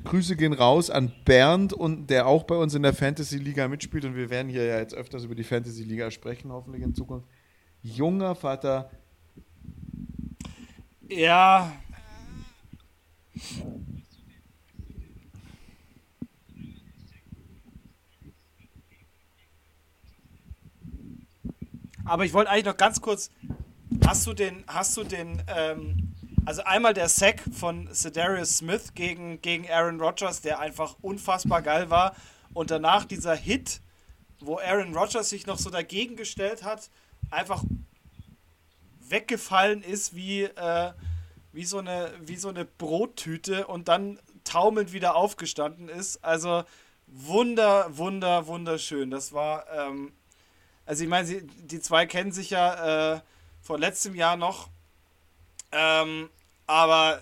[0.03, 4.05] Grüße gehen raus an Bernd und der auch bei uns in der Fantasy Liga mitspielt
[4.05, 7.27] und wir werden hier ja jetzt öfters über die Fantasy Liga sprechen, hoffentlich in Zukunft.
[7.81, 8.91] Junger Vater.
[11.07, 11.71] Ja.
[22.05, 23.29] Aber ich wollte eigentlich noch ganz kurz.
[24.05, 26.08] Hast du den, hast du den ähm,
[26.45, 31.89] also einmal der Sack von Cedarius Smith gegen, gegen Aaron Rodgers, der einfach unfassbar geil
[31.89, 32.15] war.
[32.53, 33.81] Und danach dieser Hit,
[34.39, 36.89] wo Aaron Rodgers sich noch so dagegen gestellt hat,
[37.29, 37.63] einfach
[38.99, 40.91] weggefallen ist wie, äh,
[41.51, 46.23] wie so eine, wie so eine Brottüte und dann taumelnd wieder aufgestanden ist.
[46.23, 46.63] Also
[47.07, 49.11] wunder, wunder, wunderschön.
[49.11, 50.13] Das war, ähm,
[50.85, 53.21] also ich meine, die zwei kennen sich ja äh,
[53.61, 54.69] von letztem Jahr noch.
[55.71, 56.29] Ähm,
[56.67, 57.19] aber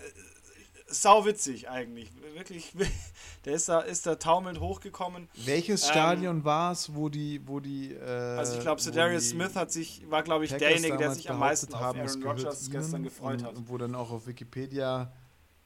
[0.87, 2.11] sau witzig eigentlich.
[2.33, 2.73] Wirklich,
[3.45, 5.27] der ist da, ist da taumelnd hochgekommen.
[5.45, 7.93] Welches ähm, Stadion war es, wo die, wo die.
[7.93, 11.29] Äh, also ich glaube, Darius Smith hat sich, war glaube ich Packers derjenige, der sich
[11.29, 13.55] am meisten auf Aaron Rodgers gestern gefreut hat.
[13.67, 15.11] Wo dann auch auf Wikipedia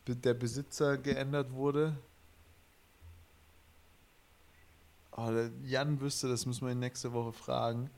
[0.07, 1.95] der Besitzer geändert wurde.
[5.15, 5.29] Oh,
[5.63, 7.89] Jan wüsste, das müssen wir ihn nächste Woche fragen.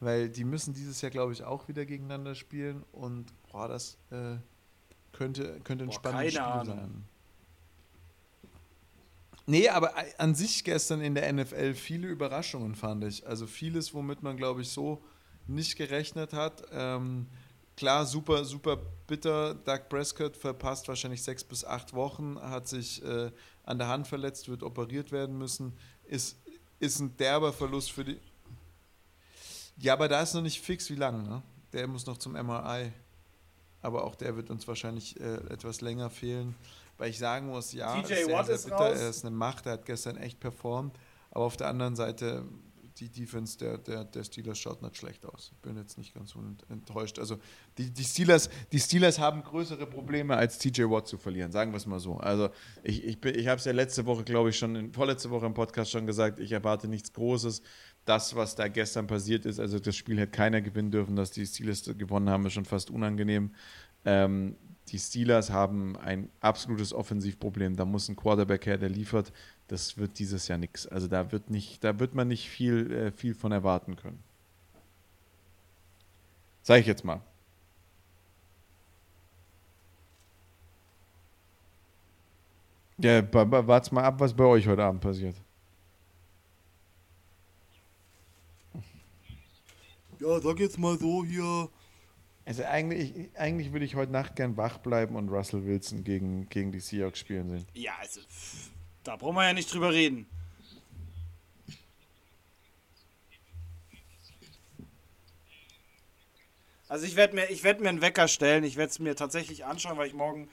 [0.00, 2.84] Weil die müssen dieses Jahr, glaube ich, auch wieder gegeneinander spielen.
[2.92, 4.36] Und boah, das äh,
[5.12, 6.76] könnte, könnte ein Boah, spannendes Spiel Ahnung.
[6.76, 7.04] sein.
[9.46, 13.26] Nee, aber an sich gestern in der NFL viele Überraschungen fand ich.
[13.26, 15.02] Also vieles, womit man, glaube ich, so
[15.46, 16.64] nicht gerechnet hat.
[16.70, 17.26] Ähm,
[17.74, 19.54] klar, super, super bitter.
[19.54, 23.30] Doug Prescott verpasst wahrscheinlich sechs bis acht Wochen, hat sich äh,
[23.64, 25.72] an der Hand verletzt, wird operiert werden müssen.
[26.04, 26.36] Ist,
[26.78, 28.20] ist ein derber Verlust für die.
[29.78, 31.22] Ja, aber da ist noch nicht fix, wie lange.
[31.22, 31.42] Ne?
[31.72, 32.92] Der muss noch zum MRI.
[33.80, 36.54] Aber auch der wird uns wahrscheinlich äh, etwas länger fehlen.
[36.96, 38.76] Weil ich sagen muss, ja, TJ ist sehr, ist bitter.
[38.76, 38.98] Raus.
[38.98, 40.98] Er ist eine Macht, er hat gestern echt performt.
[41.30, 42.44] Aber auf der anderen Seite,
[42.98, 45.52] die Defense der, der, der Steelers schaut nicht schlecht aus.
[45.52, 46.34] Ich bin jetzt nicht ganz
[46.68, 47.18] enttäuscht.
[47.18, 47.38] Also
[47.76, 51.76] die, die, Steelers, die Steelers haben größere Probleme, als TJ Watt zu verlieren, sagen wir
[51.76, 52.16] es mal so.
[52.16, 52.48] Also
[52.82, 55.54] ich, ich, ich habe es ja letzte Woche, glaube ich, schon, in, vorletzte Woche im
[55.54, 57.62] Podcast schon gesagt, ich erwarte nichts Großes
[58.08, 61.44] das, was da gestern passiert ist, also das Spiel hätte keiner gewinnen dürfen, dass die
[61.46, 63.50] Steelers gewonnen haben, ist schon fast unangenehm.
[64.04, 64.56] Ähm,
[64.88, 67.76] die Steelers haben ein absolutes Offensivproblem.
[67.76, 69.32] Da muss ein Quarterback her, der liefert.
[69.66, 70.86] Das wird dieses Jahr nichts.
[70.86, 74.22] Also da wird nicht, da wird man nicht viel, äh, viel von erwarten können.
[76.62, 77.20] Sag ich jetzt mal.
[82.96, 85.36] Ja, wart's mal ab, was bei euch heute Abend passiert.
[90.20, 91.68] Ja, sag jetzt mal so hier.
[92.44, 96.72] Also eigentlich, eigentlich würde ich heute Nacht gern wach bleiben und Russell Wilson gegen, gegen
[96.72, 97.66] die Seahawks spielen sehen.
[97.74, 98.20] Ja, also
[99.04, 100.26] da brauchen wir ja nicht drüber reden.
[106.88, 109.98] Also ich werde mir, werd mir einen Wecker stellen, ich werde es mir tatsächlich anschauen,
[109.98, 110.48] weil ich morgen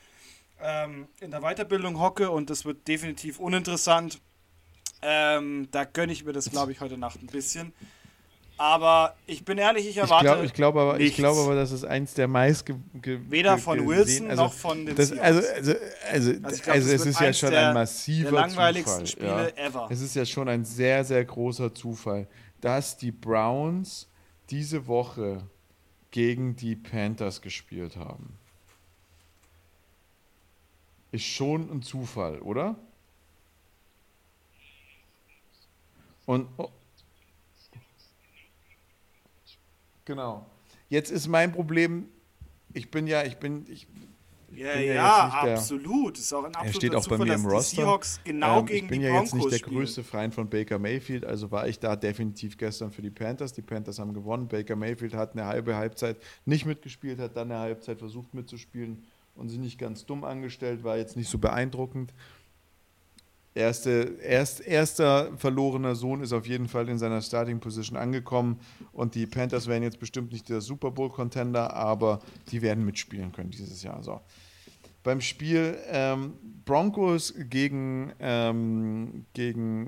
[0.61, 4.19] ähm, in der Weiterbildung hocke und das wird definitiv uninteressant.
[5.01, 7.73] Ähm, da gönne ich mir das, glaube ich, heute Nacht ein bisschen.
[8.57, 10.25] Aber ich bin ehrlich, ich erwarte.
[10.25, 12.65] Ich glaube ich glaub aber, ich glaub aber, das ist eins der meist.
[12.93, 15.73] Weder von Wilson also, noch von den das, also, also,
[16.09, 19.51] also, also, glaub, also es ist ja schon ein massiver der langweiligsten Zufall.
[19.51, 19.65] Spiele ja.
[19.65, 19.87] ever.
[19.91, 22.27] Es ist ja schon ein sehr, sehr großer Zufall,
[22.61, 24.07] dass die Browns
[24.49, 25.43] diese Woche
[26.11, 28.37] gegen die Panthers gespielt haben.
[31.11, 32.77] Ist schon ein Zufall, oder?
[36.25, 36.69] Und, oh,
[40.05, 40.45] Genau.
[40.87, 42.07] Jetzt ist mein Problem,
[42.73, 43.87] ich bin ja, ich bin, ich,
[44.53, 46.17] ja, ja, ja absolut.
[46.17, 47.77] ist auch ein er steht auch Zufall, bei mir im Roster.
[47.77, 51.51] Seahawks genau ähm, ich bin ja jetzt nicht der größte Freund von Baker Mayfield, also
[51.51, 53.53] war ich da definitiv gestern für die Panthers.
[53.53, 54.47] Die Panthers haben gewonnen.
[54.47, 59.03] Baker Mayfield hat eine halbe Halbzeit nicht mitgespielt, hat dann eine Halbzeit versucht mitzuspielen
[59.35, 62.13] und sich nicht ganz dumm angestellt, war jetzt nicht so beeindruckend.
[63.55, 68.59] Erste, erst, erster verlorener Sohn ist auf jeden Fall in seiner Starting Position angekommen
[68.91, 72.19] und die Panthers werden jetzt bestimmt nicht der Super Bowl Contender, aber
[72.51, 74.03] die werden mitspielen können dieses Jahr.
[74.03, 74.19] So.
[75.03, 76.33] Beim Spiel ähm,
[76.65, 79.87] Broncos gegen, ähm, gegen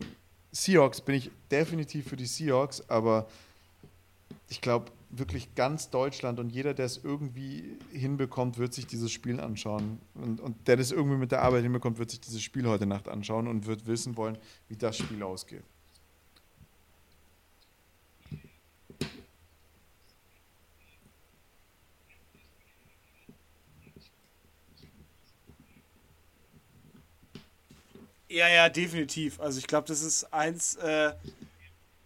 [0.53, 3.28] Seahawks bin ich definitiv für die Seahawks, aber
[4.47, 9.39] ich glaube, wirklich ganz Deutschland und jeder, der es irgendwie hinbekommt, wird sich dieses Spiel
[9.39, 9.99] anschauen.
[10.16, 13.08] Und, und der das irgendwie mit der Arbeit hinbekommt, wird sich dieses Spiel heute Nacht
[13.08, 14.38] anschauen und wird wissen wollen,
[14.68, 15.64] wie das Spiel ausgeht.
[28.30, 29.39] Ja, ja, definitiv.
[29.39, 31.14] Also ich glaube, das ist eins, äh,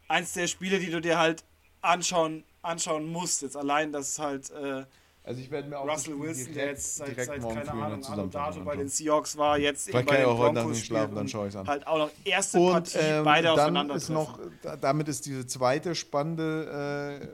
[0.08, 1.43] eins der Spiele, die du dir halt
[1.82, 3.41] anschauen anschauen musst.
[3.41, 4.86] Jetzt allein, dass halt äh,
[5.24, 8.26] also ich werde mir auch Russell Wilson, direkt, der jetzt seit, seit keine Ahnung, Anno
[8.26, 11.47] Dato bei den Seahawks war, jetzt eben bei den auch heute Broncos schlafen, dann schaue
[11.47, 11.68] ich an.
[11.68, 14.39] Halt auch noch erste und, Partie, ähm, beide dann aufeinander ist noch,
[14.82, 17.28] Damit ist diese zweite spannende äh,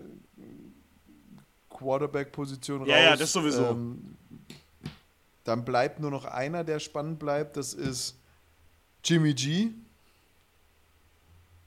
[1.70, 2.90] Quarterback-Position raus.
[2.90, 3.68] Ja, ja, das sowieso.
[3.68, 4.18] Ähm,
[5.46, 8.18] dann bleibt nur noch einer, der spannend bleibt, das ist
[9.02, 9.70] Jimmy G.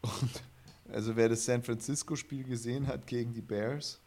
[0.02, 0.42] Und
[0.93, 4.01] also wer das San Francisco-Spiel gesehen hat gegen die Bears.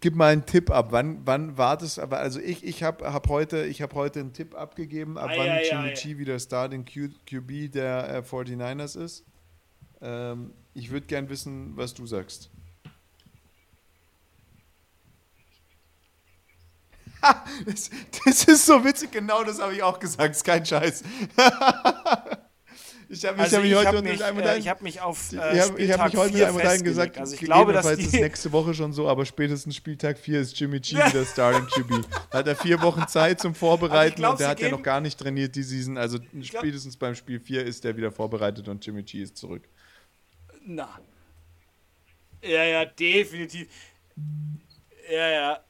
[0.00, 0.88] Gib mal einen Tipp ab.
[0.90, 1.98] Wann, wann war das?
[1.98, 5.48] Aber also ich, ich habe hab heute, hab heute einen Tipp abgegeben, ab ei, wann
[5.48, 6.18] ei, Jimmy ei.
[6.18, 9.24] wieder Starting Q, QB der äh, 49ers ist.
[10.00, 12.50] Ähm, ich würde gern wissen, was du sagst.
[17.66, 17.90] das,
[18.24, 21.02] das, ist so witzig, genau das habe ich auch gesagt, ist kein Scheiß.
[23.08, 25.92] Ich habe also hab mich heute mit einem äh, Ich habe mich auf äh, Ich
[25.92, 28.50] habe hab mich heute mit einem Dein gesagt, also ich glaube, dass die ist nächste
[28.52, 32.06] Woche schon so, aber spätestens Spieltag 4 ist Jimmy G wieder Starting QB.
[32.30, 35.00] Da hat er vier Wochen Zeit zum Vorbereiten glaub, und der hat ja noch gar
[35.00, 35.96] nicht trainiert die Season.
[35.96, 39.68] Also spätestens beim Spiel 4 ist der wieder vorbereitet und Jimmy G ist zurück.
[40.64, 40.98] Na.
[42.42, 43.68] Ja, ja, definitiv.
[45.10, 45.64] Ja, ja.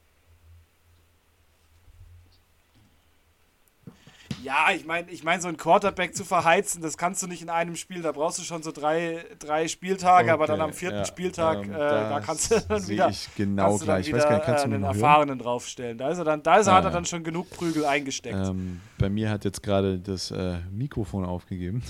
[4.45, 7.49] Ja, ich meine, ich mein, so ein Quarterback zu verheizen, das kannst du nicht in
[7.49, 8.03] einem Spiel.
[8.03, 11.65] Da brauchst du schon so drei, drei Spieltage, okay, aber dann am vierten ja, Spieltag,
[11.65, 14.05] ähm, äh, da kannst du dann wieder, ich genau gleich.
[14.05, 15.97] Wieder, ich weiß gar nicht, kannst du äh, einen Erfahrenen draufstellen.
[15.97, 18.37] Da, ist er dann, da ist er, ah, hat er dann schon genug Prügel eingesteckt.
[18.37, 21.81] Ähm, bei mir hat jetzt gerade das äh, Mikrofon aufgegeben.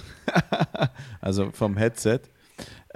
[1.19, 2.21] also vom Headset.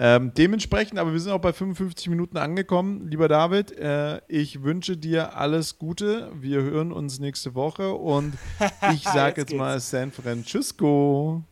[0.01, 3.09] Ähm, dementsprechend, aber wir sind auch bei 55 Minuten angekommen.
[3.09, 6.31] Lieber David, äh, ich wünsche dir alles Gute.
[6.35, 8.37] Wir hören uns nächste Woche und
[8.93, 11.43] ich sage jetzt, jetzt mal San Francisco.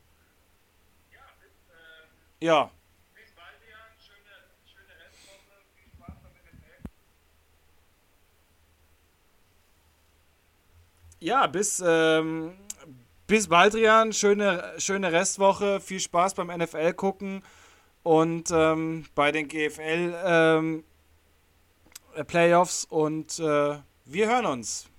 [2.40, 2.72] Ja.
[11.20, 12.54] Ja, bis, ähm,
[13.26, 14.14] bis Baldrian.
[14.14, 15.82] Schöne, schöne Restwoche.
[15.82, 17.44] Viel Spaß beim NFL gucken.
[18.08, 20.86] Und ähm, bei den GFL ähm,
[22.26, 24.90] Playoffs und äh, wir hören uns.